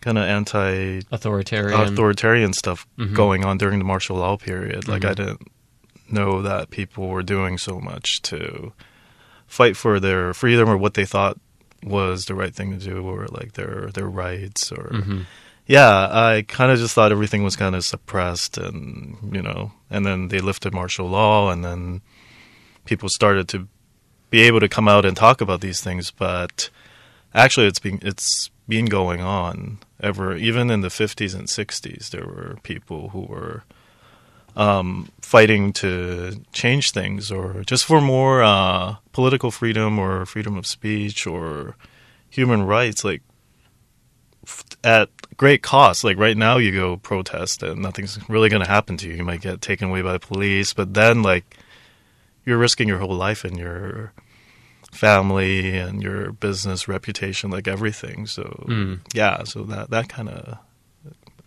kind 0.01 0.19
of 0.19 0.25
anti 0.25 1.01
authoritarian 1.13 1.81
authoritarian 1.81 2.53
stuff 2.53 2.87
mm-hmm. 2.99 3.15
going 3.15 3.45
on 3.45 3.59
during 3.59 3.79
the 3.79 3.85
martial 3.85 4.17
law 4.17 4.37
period. 4.37 4.89
Like 4.89 5.03
mm-hmm. 5.03 5.11
I 5.11 5.15
didn't 5.15 5.49
know 6.11 6.43
that 6.43 6.71
people 6.71 7.09
were 7.09 7.23
doing 7.23 7.59
so 7.59 7.79
much 7.79 8.23
to 8.23 8.73
fight 9.51 9.77
for 9.77 9.99
their 9.99 10.33
freedom 10.33 10.71
or 10.71 10.77
what 10.77 10.95
they 10.95 11.05
thought 11.05 11.37
was 11.83 12.27
the 12.27 12.35
right 12.37 12.55
thing 12.55 12.71
to 12.71 12.79
do 12.79 13.03
or 13.03 13.27
like 13.33 13.55
their 13.55 13.91
their 13.93 14.09
rights 14.09 14.71
or 14.71 14.91
mm-hmm. 14.93 15.23
yeah 15.67 16.09
i 16.09 16.45
kind 16.47 16.71
of 16.71 16.79
just 16.79 16.95
thought 16.95 17.11
everything 17.11 17.43
was 17.43 17.57
kind 17.57 17.75
of 17.75 17.85
suppressed 17.85 18.57
and 18.57 19.17
you 19.35 19.43
know 19.43 19.73
and 19.91 20.07
then 20.07 20.29
they 20.29 20.39
lifted 20.39 20.73
martial 20.73 21.09
law 21.09 21.51
and 21.51 21.65
then 21.65 22.01
people 22.85 23.09
started 23.09 23.49
to 23.49 23.67
be 24.31 24.43
able 24.43 24.61
to 24.61 24.69
come 24.69 24.87
out 24.87 25.05
and 25.05 25.17
talk 25.17 25.41
about 25.41 25.61
these 25.61 25.81
things 25.81 26.13
but 26.13 26.71
actually 27.35 27.67
it's 27.67 27.81
been 27.81 27.99
it's 28.03 28.51
been 28.69 28.87
going 28.87 29.21
on 29.21 29.81
ever 30.01 30.37
even 30.37 30.71
in 30.71 30.81
the 30.81 30.89
50s 30.89 31.35
and 31.35 31.49
60s 31.49 32.11
there 32.11 32.25
were 32.25 32.57
people 32.63 33.09
who 33.09 33.23
were 33.23 33.65
um, 34.57 35.11
fighting 35.21 35.73
to 35.75 36.43
change 36.53 36.93
things 36.93 37.31
or 37.31 37.63
just 37.65 37.85
for 37.85 38.01
more 38.01 38.43
uh, 38.43 38.97
political 39.13 39.51
freedom 39.51 39.99
or 39.99 40.27
freedom 40.27 40.57
of 40.57 40.67
speech 40.67 41.27
or 41.27 41.77
human 42.29 42.63
rights, 42.63 43.05
like 43.05 43.23
f- 44.45 44.65
at 44.83 45.09
great 45.37 45.63
cost. 45.63 46.05
Like 46.05 46.19
right 46.19 46.37
now, 46.37 46.59
you 46.59 46.73
go 46.73 46.97
protest 46.97 47.63
and 47.63 47.81
nothing's 47.81 48.19
really 48.29 48.49
going 48.49 48.63
to 48.63 48.69
happen 48.69 48.97
to 48.99 49.09
you. 49.09 49.15
You 49.15 49.25
might 49.25 49.41
get 49.41 49.61
taken 49.61 49.89
away 49.89 50.03
by 50.03 50.13
the 50.13 50.21
police, 50.21 50.73
but 50.73 50.95
then 50.95 51.23
like 51.23 51.57
you're 52.45 52.59
risking 52.59 52.89
your 52.89 52.99
whole 52.99 53.15
life 53.15 53.45
and 53.45 53.57
your 53.57 54.13
family 54.93 55.77
and 55.77 56.03
your 56.03 56.33
business 56.33 56.89
reputation, 56.89 57.51
like 57.51 57.69
everything. 57.69 58.27
So 58.27 58.65
mm. 58.69 59.01
yeah, 59.15 59.45
so 59.45 59.63
that 59.65 59.91
that 59.91 60.09
kind 60.09 60.29
of 60.29 60.59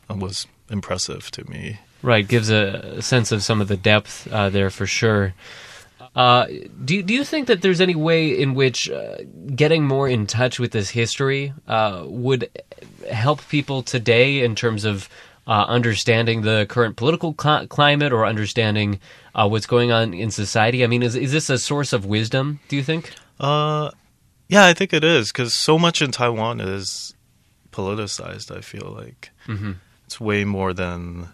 was 0.09 0.47
impressive 0.69 1.29
to 1.31 1.49
me. 1.49 1.79
Right, 2.03 2.27
gives 2.27 2.49
a 2.49 3.01
sense 3.01 3.31
of 3.31 3.43
some 3.43 3.61
of 3.61 3.69
the 3.69 3.77
depth 3.77 4.27
uh, 4.31 4.49
there 4.49 4.69
for 4.69 4.85
sure. 4.85 5.33
Uh, 6.15 6.45
do 6.83 7.01
do 7.01 7.13
you 7.13 7.23
think 7.23 7.47
that 7.47 7.61
there's 7.61 7.81
any 7.81 7.95
way 7.95 8.39
in 8.39 8.53
which 8.53 8.89
uh, 8.89 9.17
getting 9.55 9.87
more 9.87 10.07
in 10.07 10.27
touch 10.27 10.59
with 10.59 10.71
this 10.71 10.89
history 10.89 11.53
uh, 11.67 12.03
would 12.05 12.49
help 13.11 13.47
people 13.47 13.81
today 13.81 14.43
in 14.43 14.53
terms 14.53 14.85
of 14.85 15.09
uh, 15.47 15.65
understanding 15.67 16.41
the 16.41 16.65
current 16.69 16.97
political 16.97 17.35
cl- 17.39 17.67
climate 17.67 18.13
or 18.13 18.25
understanding 18.25 18.99
uh, 19.33 19.47
what's 19.47 19.65
going 19.65 19.91
on 19.91 20.13
in 20.13 20.29
society? 20.29 20.83
I 20.83 20.87
mean, 20.87 21.01
is 21.01 21.15
is 21.15 21.31
this 21.31 21.49
a 21.49 21.57
source 21.57 21.93
of 21.93 22.05
wisdom? 22.05 22.59
Do 22.67 22.75
you 22.75 22.83
think? 22.83 23.11
Uh, 23.39 23.89
yeah, 24.47 24.65
I 24.67 24.73
think 24.73 24.93
it 24.93 25.03
is 25.03 25.31
because 25.31 25.53
so 25.53 25.79
much 25.79 26.01
in 26.01 26.11
Taiwan 26.11 26.61
is 26.61 27.15
politicized. 27.71 28.55
I 28.55 28.61
feel 28.61 28.93
like 28.95 29.31
mm-hmm. 29.47 29.73
it's 30.05 30.21
way 30.21 30.45
more 30.45 30.73
than 30.73 31.29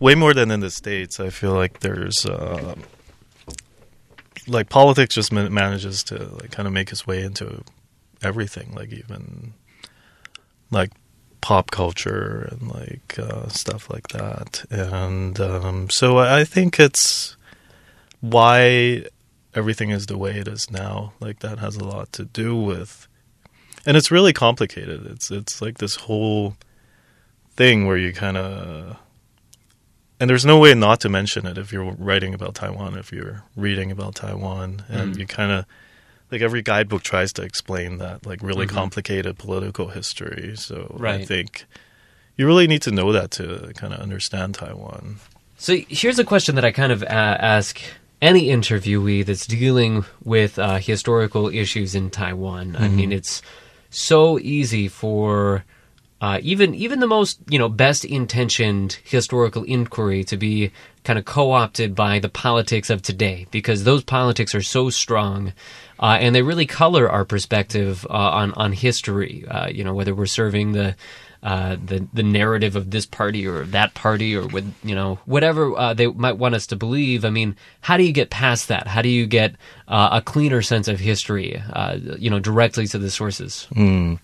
way 0.00 0.14
more 0.14 0.34
than 0.34 0.50
in 0.50 0.60
the 0.60 0.70
states. 0.70 1.20
I 1.20 1.30
feel 1.30 1.52
like 1.52 1.80
there's 1.80 2.26
uh, 2.26 2.74
like 4.46 4.68
politics 4.68 5.14
just 5.14 5.32
manages 5.32 6.02
to 6.04 6.16
like 6.40 6.50
kind 6.50 6.66
of 6.66 6.74
make 6.74 6.92
its 6.92 7.06
way 7.06 7.22
into 7.22 7.62
everything, 8.22 8.74
like 8.74 8.92
even 8.92 9.54
like 10.70 10.90
pop 11.40 11.70
culture 11.70 12.48
and 12.50 12.70
like 12.72 13.18
uh, 13.18 13.48
stuff 13.48 13.90
like 13.90 14.08
that. 14.08 14.64
And 14.70 15.38
um, 15.40 15.90
so 15.90 16.18
I 16.18 16.44
think 16.44 16.80
it's 16.80 17.36
why 18.20 19.04
everything 19.54 19.90
is 19.90 20.06
the 20.06 20.18
way 20.18 20.38
it 20.38 20.48
is 20.48 20.70
now. 20.70 21.12
Like 21.20 21.40
that 21.40 21.58
has 21.58 21.76
a 21.76 21.84
lot 21.84 22.12
to 22.14 22.24
do 22.24 22.56
with, 22.56 23.06
and 23.86 23.96
it's 23.96 24.10
really 24.10 24.32
complicated. 24.32 25.06
It's 25.06 25.30
it's 25.30 25.60
like 25.62 25.78
this 25.78 25.96
whole 25.96 26.56
thing 27.56 27.86
where 27.86 27.98
you 27.98 28.12
kind 28.12 28.36
of 28.36 28.96
and 30.24 30.30
there's 30.30 30.46
no 30.46 30.58
way 30.58 30.72
not 30.72 31.00
to 31.00 31.10
mention 31.10 31.44
it 31.44 31.58
if 31.58 31.70
you're 31.70 31.92
writing 31.98 32.32
about 32.32 32.54
Taiwan, 32.54 32.96
if 32.96 33.12
you're 33.12 33.42
reading 33.56 33.90
about 33.90 34.14
Taiwan, 34.14 34.82
and 34.88 35.14
mm. 35.14 35.18
you 35.18 35.26
kind 35.26 35.52
of 35.52 35.66
like 36.32 36.40
every 36.40 36.62
guidebook 36.62 37.02
tries 37.02 37.30
to 37.34 37.42
explain 37.42 37.98
that 37.98 38.24
like 38.24 38.42
really 38.42 38.64
mm-hmm. 38.64 38.74
complicated 38.74 39.36
political 39.36 39.88
history. 39.88 40.56
So 40.56 40.96
right. 40.98 41.20
I 41.20 41.24
think 41.26 41.66
you 42.38 42.46
really 42.46 42.66
need 42.66 42.80
to 42.80 42.90
know 42.90 43.12
that 43.12 43.32
to 43.32 43.70
kind 43.76 43.92
of 43.92 44.00
understand 44.00 44.54
Taiwan. 44.54 45.16
So 45.58 45.76
here's 45.90 46.18
a 46.18 46.24
question 46.24 46.54
that 46.54 46.64
I 46.64 46.72
kind 46.72 46.90
of 46.90 47.02
uh, 47.02 47.06
ask 47.06 47.82
any 48.22 48.46
interviewee 48.46 49.26
that's 49.26 49.46
dealing 49.46 50.06
with 50.24 50.58
uh, 50.58 50.78
historical 50.78 51.50
issues 51.50 51.94
in 51.94 52.08
Taiwan. 52.08 52.72
Mm-hmm. 52.72 52.82
I 52.82 52.88
mean, 52.88 53.12
it's 53.12 53.42
so 53.90 54.38
easy 54.38 54.88
for 54.88 55.66
uh, 56.20 56.38
even 56.42 56.74
even 56.74 57.00
the 57.00 57.06
most 57.06 57.38
you 57.48 57.58
know 57.58 57.68
best 57.68 58.04
intentioned 58.04 58.98
historical 59.04 59.62
inquiry 59.64 60.24
to 60.24 60.36
be 60.36 60.70
kind 61.02 61.18
of 61.18 61.24
co-opted 61.24 61.94
by 61.94 62.18
the 62.18 62.28
politics 62.28 62.88
of 62.88 63.02
today 63.02 63.46
because 63.50 63.84
those 63.84 64.02
politics 64.02 64.54
are 64.54 64.62
so 64.62 64.88
strong 64.88 65.52
uh, 65.98 66.18
and 66.20 66.34
they 66.34 66.42
really 66.42 66.66
color 66.66 67.10
our 67.10 67.24
perspective 67.24 68.06
uh, 68.10 68.12
on 68.12 68.52
on 68.54 68.72
history. 68.72 69.44
Uh, 69.48 69.68
you 69.68 69.84
know 69.84 69.94
whether 69.94 70.14
we're 70.14 70.26
serving 70.26 70.72
the 70.72 70.96
uh, 71.42 71.76
the 71.84 72.06
the 72.12 72.22
narrative 72.22 72.74
of 72.74 72.90
this 72.90 73.06
party 73.06 73.46
or 73.46 73.64
that 73.66 73.92
party 73.94 74.34
or 74.34 74.46
with 74.46 74.72
you 74.82 74.94
know 74.94 75.18
whatever 75.26 75.76
uh, 75.76 75.94
they 75.94 76.06
might 76.06 76.38
want 76.38 76.54
us 76.54 76.66
to 76.68 76.76
believe. 76.76 77.24
I 77.24 77.30
mean, 77.30 77.56
how 77.80 77.96
do 77.96 78.02
you 78.02 78.12
get 78.12 78.30
past 78.30 78.68
that? 78.68 78.86
How 78.86 79.02
do 79.02 79.08
you 79.08 79.26
get 79.26 79.54
a 79.88 80.22
cleaner 80.24 80.62
sense 80.62 80.88
of 80.88 81.00
history? 81.00 81.62
You 82.18 82.30
know, 82.30 82.40
directly 82.40 82.86
to 82.88 82.98
the 82.98 83.10
sources. 83.10 83.66
Mm. 83.74 84.18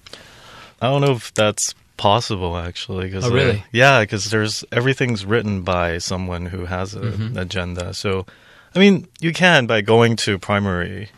I 0.81 0.89
don't 0.89 1.03
know 1.03 1.13
if 1.13 1.33
that's 1.35 1.75
possible 1.97 2.57
actually. 2.57 3.11
Cause 3.11 3.27
oh, 3.27 3.31
really? 3.31 3.63
yeah, 3.73 4.01
because 4.01 4.31
there's 4.31 4.65
everything's 4.73 5.25
written 5.27 5.63
by 5.63 5.99
someone 5.99 6.47
who 6.47 6.65
has 6.65 6.95
an 6.95 7.03
mm-hmm. 7.03 7.39
agenda. 7.39 7.93
So, 7.93 8.27
I 8.75 8.79
mean, 8.79 9.07
you 9.21 9.33
can 9.33 9.67
by 9.67 9.83
going 9.83 10.17
to 10.17 10.39
primary, 10.39 11.11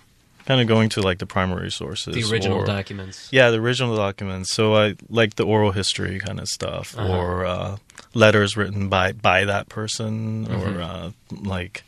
kind 0.47 0.61
of 0.61 0.67
going 0.67 0.89
to 0.91 1.01
like 1.01 1.19
the 1.19 1.27
primary 1.27 1.71
sources, 1.71 2.15
the 2.15 2.33
original 2.33 2.59
or, 2.59 2.67
documents. 2.67 3.29
Yeah, 3.31 3.51
the 3.51 3.59
original 3.59 3.95
documents. 3.95 4.53
So 4.53 4.75
I 4.75 4.97
like 5.09 5.37
the 5.37 5.47
oral 5.47 5.71
history 5.71 6.19
kind 6.19 6.41
of 6.41 6.49
stuff, 6.49 6.99
uh-huh. 6.99 7.17
or 7.17 7.45
uh, 7.47 7.77
letters 8.13 8.57
written 8.57 8.89
by 8.89 9.13
by 9.13 9.45
that 9.45 9.69
person, 9.69 10.47
mm-hmm. 10.47 10.79
or 10.79 10.83
uh, 10.83 11.11
like 11.31 11.85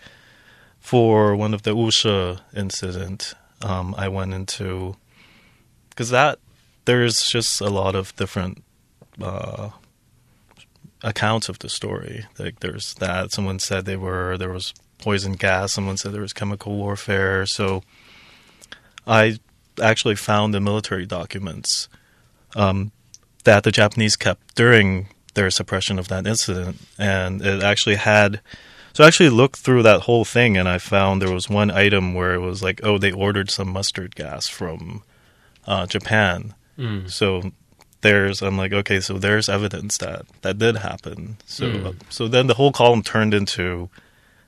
for 0.79 1.35
one 1.35 1.53
of 1.53 1.63
the 1.63 1.75
Wushe 1.75 2.39
incident, 2.55 3.35
um, 3.61 3.95
I 3.99 4.07
went 4.07 4.35
into 4.35 4.97
because 5.91 6.11
that 6.11 6.39
there's 6.85 7.25
just 7.25 7.61
a 7.61 7.71
lot 7.71 7.95
of 7.95 8.15
different 8.17 8.63
uh, 9.21 9.71
accounts 11.03 11.49
of 11.49 11.59
the 11.61 11.69
story. 11.69 12.27
Like 12.39 12.61
there's 12.61 12.95
that 12.95 13.33
someone 13.33 13.59
said 13.59 13.85
they 13.85 13.97
were 13.97 14.37
there 14.37 14.51
was 14.51 14.75
poison 14.99 15.33
gas. 15.33 15.73
Someone 15.73 15.97
said 15.97 16.13
there 16.13 16.23
was 16.23 16.33
chemical 16.33 16.77
warfare. 16.77 17.47
So 17.47 17.83
I 19.07 19.39
actually 19.83 20.17
found 20.17 20.55
the 20.55 20.61
military 20.61 21.07
documents 21.07 21.89
um, 22.57 22.93
that 23.45 23.65
the 23.65 23.73
Japanese 23.73 24.17
kept 24.17 24.55
during 24.55 25.09
their 25.35 25.51
suppression 25.51 25.99
of 25.99 26.09
that 26.09 26.27
incident, 26.27 26.79
and 26.99 27.43
it 27.43 27.63
actually 27.63 27.97
had. 27.97 28.41
So 28.93 29.03
I 29.03 29.09
actually 29.09 29.31
looked 29.31 29.57
through 29.57 29.83
that 29.83 30.03
whole 30.03 30.25
thing, 30.25 30.57
and 30.57 30.69
I 30.69 30.79
found 30.79 31.21
there 31.21 31.35
was 31.35 31.51
one 31.51 31.71
item 31.71 32.15
where 32.15 32.35
it 32.35 32.39
was 32.41 32.63
like, 32.63 32.81
oh, 32.85 32.97
they 32.97 33.11
ordered 33.11 33.51
some 33.51 33.69
mustard 33.69 34.15
gas 34.15 34.47
from 34.47 35.03
uh, 35.67 35.87
Japan. 35.87 36.55
Mm. 36.79 37.11
So 37.11 37.53
there's, 38.01 38.43
I'm 38.43 38.57
like, 38.59 38.73
okay, 38.73 39.01
so 39.01 39.15
there's 39.19 39.49
evidence 39.49 39.99
that 39.99 40.27
that 40.43 40.59
did 40.59 40.77
happen. 40.77 41.37
So 41.47 41.67
Mm. 41.67 41.97
so 42.11 42.29
then 42.29 42.47
the 42.47 42.55
whole 42.55 42.73
column 42.73 43.03
turned 43.03 43.35
into 43.35 43.89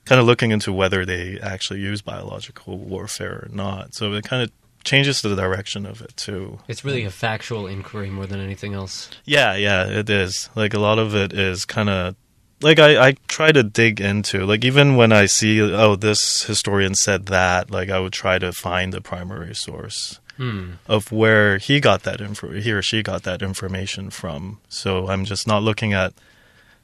kind 0.04 0.20
of 0.20 0.26
looking 0.26 0.50
into 0.52 0.72
whether 0.72 1.04
they 1.04 1.38
actually 1.40 1.80
use 1.80 2.00
biological 2.02 2.78
warfare 2.78 3.46
or 3.46 3.48
not. 3.50 3.94
So 3.94 4.12
it 4.12 4.24
kind 4.24 4.42
of 4.42 4.50
changes 4.84 5.20
the 5.20 5.34
direction 5.34 5.84
of 5.84 6.00
it 6.00 6.16
too. 6.16 6.60
It's 6.68 6.84
really 6.84 7.04
a 7.04 7.10
factual 7.10 7.66
inquiry 7.66 8.08
more 8.10 8.26
than 8.26 8.40
anything 8.40 8.72
else. 8.74 9.10
Yeah, 9.24 9.56
yeah, 9.56 9.84
it 9.86 10.08
is. 10.08 10.48
Like 10.54 10.74
a 10.74 10.78
lot 10.78 10.98
of 11.00 11.14
it 11.16 11.32
is 11.32 11.64
kind 11.64 11.88
of 11.88 12.14
like 12.60 12.78
I, 12.78 13.08
I 13.08 13.12
try 13.26 13.50
to 13.52 13.62
dig 13.64 14.00
into 14.00 14.46
like 14.46 14.64
even 14.64 14.96
when 14.96 15.12
I 15.12 15.26
see 15.26 15.60
oh 15.60 15.96
this 15.96 16.44
historian 16.44 16.94
said 16.94 17.26
that 17.26 17.70
like 17.70 17.90
I 17.90 17.98
would 17.98 18.12
try 18.12 18.38
to 18.38 18.52
find 18.52 18.92
the 18.92 19.00
primary 19.00 19.54
source 19.54 20.20
Hmm. 20.36 20.72
of 20.86 21.10
where 21.12 21.58
he 21.58 21.80
got 21.80 22.02
that 22.02 22.20
info 22.20 22.52
he 22.52 22.70
or 22.72 22.82
she 22.82 23.02
got 23.02 23.22
that 23.22 23.40
information 23.42 24.10
from. 24.10 24.58
So 24.68 25.08
I'm 25.08 25.24
just 25.24 25.46
not 25.46 25.62
looking 25.62 25.92
at 25.94 26.12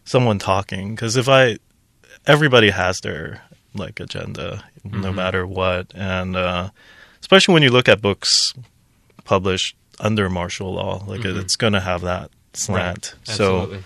someone 0.05 0.39
talking 0.39 0.95
because 0.95 1.17
if 1.17 1.29
I 1.29 1.59
everybody 2.27 2.71
has 2.71 3.01
their 3.01 3.43
like 3.75 4.01
agenda 4.01 4.65
no 4.85 5.11
Mhm. 5.13 5.15
matter 5.15 5.47
what 5.47 5.93
and 5.95 6.37
uh 6.37 6.71
especially 7.21 7.55
when 7.55 7.63
you 7.63 7.71
look 7.71 7.89
at 7.89 8.01
books 8.03 8.53
published 9.25 9.77
under 10.01 10.29
martial 10.29 10.75
law 10.75 11.03
like 11.07 11.21
Mhm. 11.21 11.41
it's 11.41 11.57
going 11.57 11.73
to 11.73 11.81
have 11.81 12.01
that 12.03 12.31
slant 12.55 13.15
so 13.25 13.79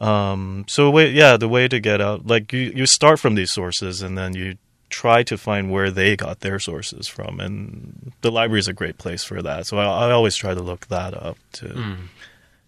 um, 0.00 0.64
so 0.66 0.90
way, 0.90 1.10
yeah, 1.12 1.36
the 1.36 1.48
way 1.48 1.68
to 1.68 1.78
get 1.78 2.00
out, 2.00 2.26
like 2.26 2.52
you, 2.52 2.72
you 2.74 2.86
start 2.86 3.20
from 3.20 3.36
these 3.36 3.52
sources 3.52 4.02
and 4.02 4.18
then 4.18 4.34
you 4.34 4.56
try 4.92 5.22
to 5.24 5.36
find 5.36 5.70
where 5.72 5.90
they 5.90 6.14
got 6.16 6.40
their 6.40 6.58
sources 6.60 7.08
from, 7.08 7.40
and 7.40 8.12
the 8.20 8.30
library 8.30 8.60
is 8.60 8.68
a 8.68 8.72
great 8.72 8.98
place 8.98 9.24
for 9.24 9.42
that. 9.42 9.66
So 9.66 9.78
I, 9.78 10.08
I 10.08 10.10
always 10.12 10.36
try 10.36 10.54
to 10.54 10.62
look 10.62 10.86
that 10.88 11.14
up 11.14 11.38
to 11.54 11.66
Mm. 11.66 11.96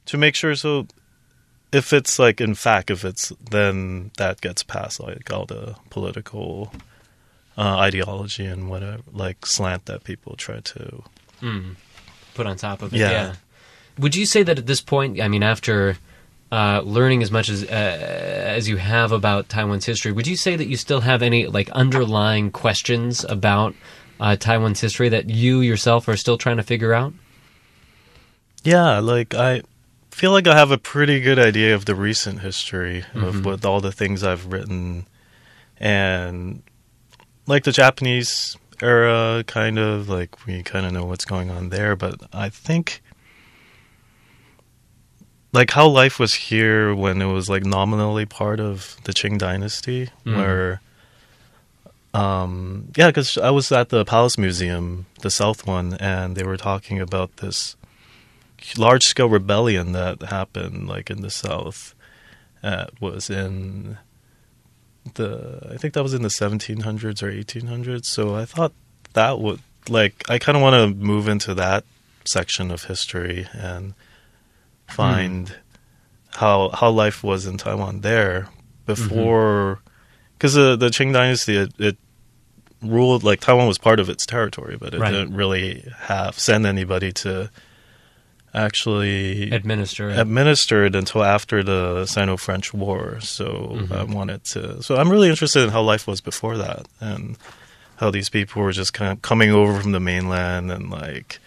to 0.06 0.18
make 0.18 0.34
sure. 0.34 0.54
So 0.56 0.86
if 1.72 1.92
it's 1.92 2.18
like 2.18 2.40
in 2.40 2.54
fact, 2.54 2.90
if 2.90 3.04
it's 3.04 3.32
then 3.50 4.10
that 4.16 4.40
gets 4.40 4.62
past 4.64 4.98
like 5.00 5.30
all 5.32 5.46
the 5.46 5.76
political 5.90 6.72
uh, 7.56 7.76
ideology 7.78 8.46
and 8.46 8.68
whatever 8.68 9.02
like 9.12 9.46
slant 9.46 9.84
that 9.86 10.02
people 10.04 10.34
try 10.36 10.58
to. 10.60 11.02
Mm. 11.40 11.76
Put 12.34 12.46
on 12.46 12.56
top 12.56 12.82
of 12.82 12.92
it. 12.92 12.98
Yeah. 12.98 13.10
Yeah. 13.10 13.34
Would 13.98 14.16
you 14.16 14.26
say 14.26 14.42
that 14.42 14.58
at 14.58 14.66
this 14.66 14.80
point, 14.80 15.20
I 15.20 15.28
mean, 15.28 15.42
after 15.44 15.96
uh, 16.52 16.80
learning 16.84 17.22
as 17.22 17.30
much 17.30 17.48
as 17.48 17.64
uh, 17.64 17.66
as 17.68 18.68
you 18.68 18.76
have 18.76 19.10
about 19.12 19.48
Taiwan's 19.48 19.86
history, 19.86 20.12
would 20.12 20.26
you 20.26 20.36
say 20.36 20.56
that 20.56 20.66
you 20.68 20.76
still 20.76 21.00
have 21.00 21.22
any 21.22 21.46
like 21.46 21.68
underlying 21.70 22.50
questions 22.50 23.24
about 23.24 23.74
uh, 24.20 24.36
Taiwan's 24.36 24.80
history 24.80 25.08
that 25.08 25.28
you 25.30 25.60
yourself 25.60 26.06
are 26.08 26.16
still 26.16 26.38
trying 26.38 26.56
to 26.58 26.62
figure 26.62 26.92
out? 26.94 27.12
Yeah, 28.62 29.00
like 29.00 29.34
I 29.34 29.62
feel 30.10 30.30
like 30.30 30.46
I 30.46 30.56
have 30.56 30.70
a 30.70 30.78
pretty 30.78 31.20
good 31.20 31.38
idea 31.38 31.74
of 31.74 31.84
the 31.86 31.94
recent 31.94 32.40
history 32.40 33.04
Mhm. 33.14 33.22
of 33.28 33.44
with 33.44 33.64
all 33.64 33.80
the 33.80 33.92
things 33.92 34.22
I've 34.22 34.46
written 34.52 35.06
and 35.78 36.62
like 37.46 37.64
the 37.64 37.72
Japanese 37.72 38.56
era 38.80 39.42
kind 39.46 39.78
of 39.78 40.08
like 40.08 40.46
we 40.46 40.62
kind 40.62 40.86
of 40.86 40.92
know 40.92 41.04
what's 41.04 41.24
going 41.24 41.50
on 41.50 41.68
there, 41.70 41.96
but 41.96 42.14
I 42.32 42.48
think 42.48 43.02
like 45.54 45.70
how 45.70 45.86
life 45.86 46.18
was 46.18 46.34
here 46.34 46.94
when 46.94 47.22
it 47.22 47.30
was 47.38 47.48
like 47.48 47.64
nominally 47.64 48.26
part 48.26 48.60
of 48.60 48.96
the 49.04 49.12
Qing 49.12 49.38
dynasty 49.38 50.10
Mm. 50.26 50.36
where 50.36 50.80
um 52.12 52.88
yeah 52.96 53.10
cuz 53.10 53.38
I 53.38 53.50
was 53.50 53.72
at 53.72 53.88
the 53.88 54.04
Palace 54.04 54.36
Museum, 54.38 55.06
the 55.22 55.30
South 55.30 55.66
one 55.66 55.94
and 55.94 56.36
they 56.36 56.44
were 56.44 56.56
talking 56.56 57.00
about 57.00 57.38
this 57.38 57.76
large 58.78 59.02
scale 59.04 59.28
rebellion 59.28 59.92
that 59.92 60.22
happened 60.22 60.88
like 60.88 61.10
in 61.10 61.20
the 61.20 61.30
south 61.30 61.94
uh, 62.62 62.86
was 62.98 63.28
in 63.28 63.98
the 65.14 65.68
I 65.74 65.76
think 65.76 65.92
that 65.94 66.02
was 66.02 66.14
in 66.14 66.22
the 66.22 66.28
1700s 66.30 67.22
or 67.22 67.30
1800s 67.30 68.06
so 68.06 68.34
I 68.34 68.46
thought 68.46 68.72
that 69.12 69.38
would 69.38 69.60
like 69.88 70.24
I 70.30 70.38
kind 70.38 70.56
of 70.56 70.62
want 70.62 70.74
to 70.74 71.04
move 71.04 71.28
into 71.28 71.52
that 71.54 71.84
section 72.24 72.70
of 72.70 72.84
history 72.84 73.46
and 73.52 73.92
find 74.88 75.54
how 76.36 76.70
how 76.70 76.90
life 76.90 77.22
was 77.24 77.46
in 77.46 77.56
Taiwan 77.58 78.00
there 78.02 78.48
before 78.86 79.80
because 80.36 80.54
the 80.54 80.76
the 80.76 80.88
Qing 80.88 81.12
dynasty 81.12 81.56
it, 81.56 81.72
it 81.78 81.96
ruled 82.82 83.22
like 83.24 83.40
Taiwan 83.40 83.66
was 83.66 83.78
part 83.78 83.98
of 84.00 84.08
its 84.08 84.26
territory 84.26 84.76
but 84.76 84.92
it 84.94 85.00
Right. 85.00 85.10
didn't 85.12 85.34
really 85.34 85.88
have 86.00 86.38
send 86.38 86.66
anybody 86.66 87.12
to 87.12 87.50
actually 88.52 89.50
Administer 89.50 90.10
it. 90.10 90.18
administer 90.18 90.84
it 90.84 90.94
until 90.94 91.24
after 91.24 91.62
the 91.64 92.06
Sino-French 92.06 92.72
War. 92.72 93.18
So 93.20 93.78
Mhm. 93.80 93.92
I 93.92 94.04
wanted 94.04 94.44
to. 94.44 94.80
So 94.82 94.96
I'm 94.96 95.10
really 95.10 95.28
interested 95.28 95.62
in 95.64 95.70
how 95.70 95.82
life 95.82 96.06
was 96.06 96.20
before 96.20 96.56
that 96.58 96.86
and 97.00 97.36
how 97.96 98.10
these 98.10 98.28
people 98.28 98.62
were 98.62 98.72
just 98.72 98.92
kind 98.92 99.10
of 99.12 99.22
coming 99.22 99.50
over 99.50 99.80
from 99.80 99.92
the 99.92 99.98
mainland 100.00 100.70
and 100.70 100.88
like 100.90 101.40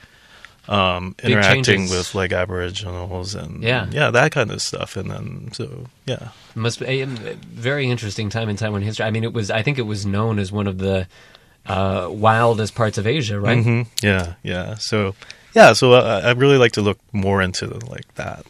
um, 0.67 1.15
interacting 1.23 1.89
with 1.89 2.13
like 2.13 2.31
Aboriginals 2.33 3.35
and 3.35 3.63
Yeah. 3.63 3.87
yeah, 3.91 4.11
that 4.11 4.31
kind 4.31 4.51
of 4.51 4.61
stuff. 4.61 4.97
And 4.97 5.09
then 5.11 5.49
so 5.53 5.85
yeah, 6.05 6.29
Must 6.55 6.79
be 6.79 7.01
a 7.01 7.05
very 7.05 7.89
interesting 7.89 8.29
time 8.29 8.49
in 8.49 8.55
Taiwan 8.55 8.81
history. 8.81 9.05
I 9.05 9.11
mean, 9.11 9.23
it 9.23 9.33
was. 9.33 9.49
I 9.51 9.61
think 9.61 9.77
it 9.77 9.83
was 9.83 10.05
known 10.05 10.39
as 10.39 10.51
one 10.51 10.67
of 10.67 10.77
the 10.77 11.07
uh, 11.65 12.07
wildest 12.11 12.75
parts 12.75 12.97
of 12.97 13.05
Asia, 13.05 13.39
right? 13.39 13.63
hmm 13.63 13.81
yeah, 14.01 14.33
yeah. 14.43 14.75
So 14.75 15.15
yeah, 15.53 15.73
so 15.73 15.93
I, 15.93 16.19
I 16.19 16.31
really 16.31 16.57
like 16.57 16.73
to 16.73 16.81
look 16.81 16.99
more 17.13 17.41
into 17.41 17.67
like 17.67 18.13
that. 18.15 18.45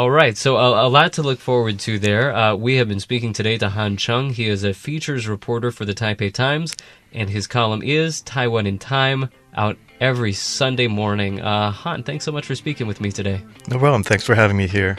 All 0.00 0.10
right, 0.10 0.34
so 0.34 0.56
a, 0.56 0.86
a 0.86 0.88
lot 0.88 1.12
to 1.12 1.22
look 1.22 1.38
forward 1.38 1.78
to 1.80 1.98
there. 1.98 2.34
Uh, 2.34 2.54
we 2.54 2.76
have 2.76 2.88
been 2.88 3.00
speaking 3.00 3.34
today 3.34 3.58
to 3.58 3.68
Han 3.68 3.98
Cheung. 3.98 4.32
He 4.32 4.48
is 4.48 4.64
a 4.64 4.72
features 4.72 5.28
reporter 5.28 5.70
for 5.70 5.84
the 5.84 5.92
Taipei 5.92 6.32
Times, 6.32 6.74
and 7.12 7.28
his 7.28 7.46
column 7.46 7.82
is 7.82 8.22
Taiwan 8.22 8.66
in 8.66 8.78
Time, 8.78 9.28
out 9.52 9.76
every 10.00 10.32
Sunday 10.32 10.86
morning. 10.86 11.42
Uh, 11.42 11.70
Han, 11.70 12.02
thanks 12.02 12.24
so 12.24 12.32
much 12.32 12.46
for 12.46 12.54
speaking 12.54 12.86
with 12.86 12.98
me 13.02 13.12
today. 13.12 13.44
No 13.68 13.78
problem. 13.78 14.02
Thanks 14.02 14.24
for 14.24 14.34
having 14.34 14.56
me 14.56 14.66
here. 14.68 14.96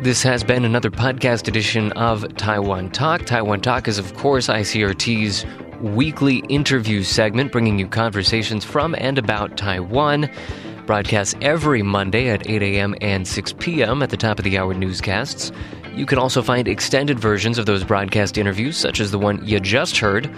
This 0.00 0.22
has 0.22 0.42
been 0.42 0.64
another 0.64 0.90
podcast 0.90 1.46
edition 1.46 1.92
of 1.92 2.36
Taiwan 2.36 2.90
Talk. 2.90 3.26
Taiwan 3.26 3.60
Talk 3.60 3.86
is, 3.86 3.98
of 3.98 4.14
course, 4.14 4.48
ICRT's 4.48 5.44
weekly 5.84 6.38
interview 6.48 7.02
segment, 7.02 7.52
bringing 7.52 7.78
you 7.78 7.86
conversations 7.86 8.64
from 8.64 8.94
and 8.98 9.18
about 9.18 9.56
Taiwan. 9.56 10.30
Broadcasts 10.86 11.34
every 11.40 11.82
Monday 11.82 12.28
at 12.28 12.48
8 12.48 12.62
a.m. 12.62 12.94
and 13.00 13.26
6 13.26 13.54
p.m. 13.58 14.02
at 14.02 14.10
the 14.10 14.16
top 14.16 14.38
of 14.38 14.44
the 14.44 14.58
hour 14.58 14.74
newscasts. 14.74 15.52
You 15.94 16.06
can 16.06 16.18
also 16.18 16.42
find 16.42 16.66
extended 16.66 17.18
versions 17.18 17.58
of 17.58 17.66
those 17.66 17.84
broadcast 17.84 18.36
interviews, 18.36 18.76
such 18.76 18.98
as 18.98 19.10
the 19.10 19.18
one 19.18 19.46
you 19.46 19.60
just 19.60 19.98
heard, 19.98 20.28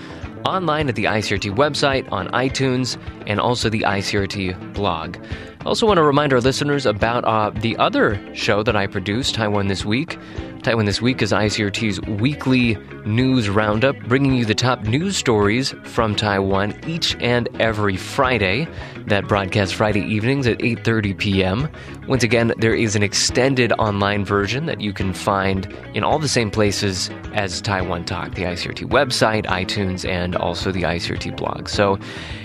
online 0.44 0.88
at 0.88 0.94
the 0.94 1.04
ICRT 1.04 1.54
website, 1.54 2.10
on 2.12 2.28
iTunes, 2.28 2.98
and 3.26 3.40
also 3.40 3.68
the 3.68 3.80
ICRT 3.80 4.74
blog. 4.74 5.16
I 5.60 5.64
also 5.64 5.86
want 5.86 5.98
to 5.98 6.04
remind 6.04 6.32
our 6.32 6.40
listeners 6.40 6.86
about 6.86 7.24
uh, 7.24 7.50
the 7.50 7.76
other 7.78 8.20
show 8.34 8.62
that 8.62 8.76
I 8.76 8.86
produce, 8.86 9.32
Taiwan 9.32 9.66
This 9.66 9.84
Week. 9.84 10.18
Taiwan 10.62 10.84
This 10.84 11.02
Week 11.02 11.22
is 11.22 11.32
ICRT's 11.32 12.00
weekly 12.20 12.76
news 13.04 13.48
roundup, 13.48 13.96
bringing 14.08 14.34
you 14.34 14.44
the 14.44 14.54
top 14.54 14.82
news 14.84 15.16
stories 15.16 15.74
from 15.84 16.14
Taiwan 16.14 16.74
each 16.88 17.16
and 17.20 17.48
every 17.60 17.96
Friday. 17.96 18.68
That 19.06 19.28
broadcasts 19.28 19.72
Friday 19.72 20.02
evenings 20.02 20.46
at 20.46 20.58
8:30 20.58 21.16
p.m. 21.18 21.68
Once 22.08 22.22
again, 22.22 22.52
there 22.58 22.74
is 22.74 22.94
an 22.94 23.02
extended 23.02 23.72
online 23.72 24.24
version 24.24 24.66
that 24.66 24.80
you 24.80 24.92
can 24.92 25.12
find 25.12 25.66
in 25.92 26.04
all 26.04 26.20
the 26.20 26.28
same 26.28 26.52
places 26.52 27.10
as 27.34 27.60
Taiwan 27.60 28.04
Talk, 28.04 28.34
the 28.36 28.42
ICRT 28.42 28.88
website, 28.88 29.44
iTunes, 29.46 30.08
and 30.08 30.36
also 30.36 30.70
the 30.70 30.82
ICRT 30.82 31.36
blog. 31.36 31.68
So, 31.68 31.98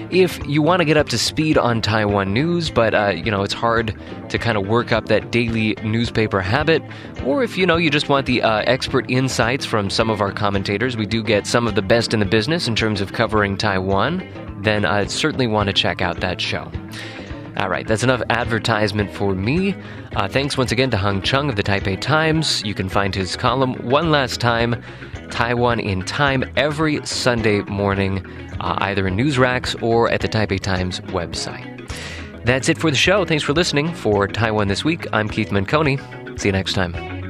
if 0.10 0.44
you 0.48 0.64
want 0.64 0.80
to 0.80 0.86
get 0.86 0.98
up 0.98 1.10
to 1.10 1.18
speed 1.18 1.60
on 1.60 1.80
Taiwan 1.80 2.34
news, 2.34 2.72
but 2.72 2.96
uh, 2.96 3.10
you 3.10 3.30
know 3.30 3.44
it's 3.44 3.54
hard 3.54 3.96
to 4.30 4.40
kind 4.40 4.58
of 4.58 4.68
work 4.68 4.92
up 4.92 5.06
that 5.06 5.32
daily 5.32 5.76
newspaper 5.84 6.42
habit, 6.42 6.82
or 7.24 7.44
if 7.44 7.56
you 7.56 7.68
know 7.68 7.78
you 7.78 7.92
just 7.92 8.10
want 8.10 8.26
the 8.26 8.42
uh, 8.42 8.64
expert 8.66 9.10
insights 9.12 9.64
from 9.64 9.92
some 9.92 10.10
of 10.10 10.22
our 10.22 10.32
commentators, 10.32 10.98
we 10.98 11.06
do 11.06 11.22
get 11.22 11.46
some 11.46 11.68
of 11.68 11.76
the 11.76 11.84
best 11.84 12.16
in 12.16 12.20
the 12.20 12.26
business 12.26 12.68
in 12.68 12.76
terms 12.76 13.00
of 13.00 13.14
covering 13.14 13.58
Taiwan. 13.58 14.28
Then 14.64 14.86
I'd 14.86 15.12
certainly 15.12 15.48
want 15.48 15.68
to 15.68 15.74
check 15.74 16.02
out 16.02 16.20
that 16.22 16.42
show. 16.42 16.72
All 17.58 17.70
right, 17.70 17.88
that's 17.88 18.04
enough 18.04 18.22
advertisement 18.30 19.12
for 19.12 19.36
me. 19.36 19.76
Uh, 20.16 20.28
thanks 20.28 20.58
once 20.58 20.72
again 20.72 20.90
to 20.92 20.98
Han 20.98 21.22
Cheung 21.22 21.50
of 21.50 21.56
the 21.56 21.64
Taipei 21.64 22.00
Times. 22.00 22.64
You 22.64 22.74
can 22.74 22.90
find 22.90 23.14
his 23.14 23.36
column 23.36 23.74
one 23.90 24.10
last 24.10 24.40
time, 24.40 24.82
Taiwan 25.30 25.80
in 25.80 26.04
Time, 26.04 26.44
every 26.56 27.06
Sunday 27.06 27.62
morning, 27.62 28.26
uh, 28.60 28.78
either 28.80 29.08
in 29.08 29.16
news 29.16 29.38
racks 29.38 29.76
or 29.76 30.10
at 30.10 30.22
the 30.22 30.30
Taipei 30.30 30.60
Times 30.60 31.02
website. 31.02 31.68
That's 32.46 32.70
it 32.70 32.78
for 32.78 32.90
the 32.90 32.98
show. 32.98 33.26
Thanks 33.26 33.44
for 33.44 33.54
listening. 33.54 33.94
For 33.94 34.28
Taiwan 34.28 34.68
This 34.68 34.84
Week, 34.84 35.06
I'm 35.14 35.30
Keith 35.30 35.50
Menconi. 35.50 36.40
See 36.40 36.48
you 36.48 36.54
next 36.54 36.74
time. 36.74 37.21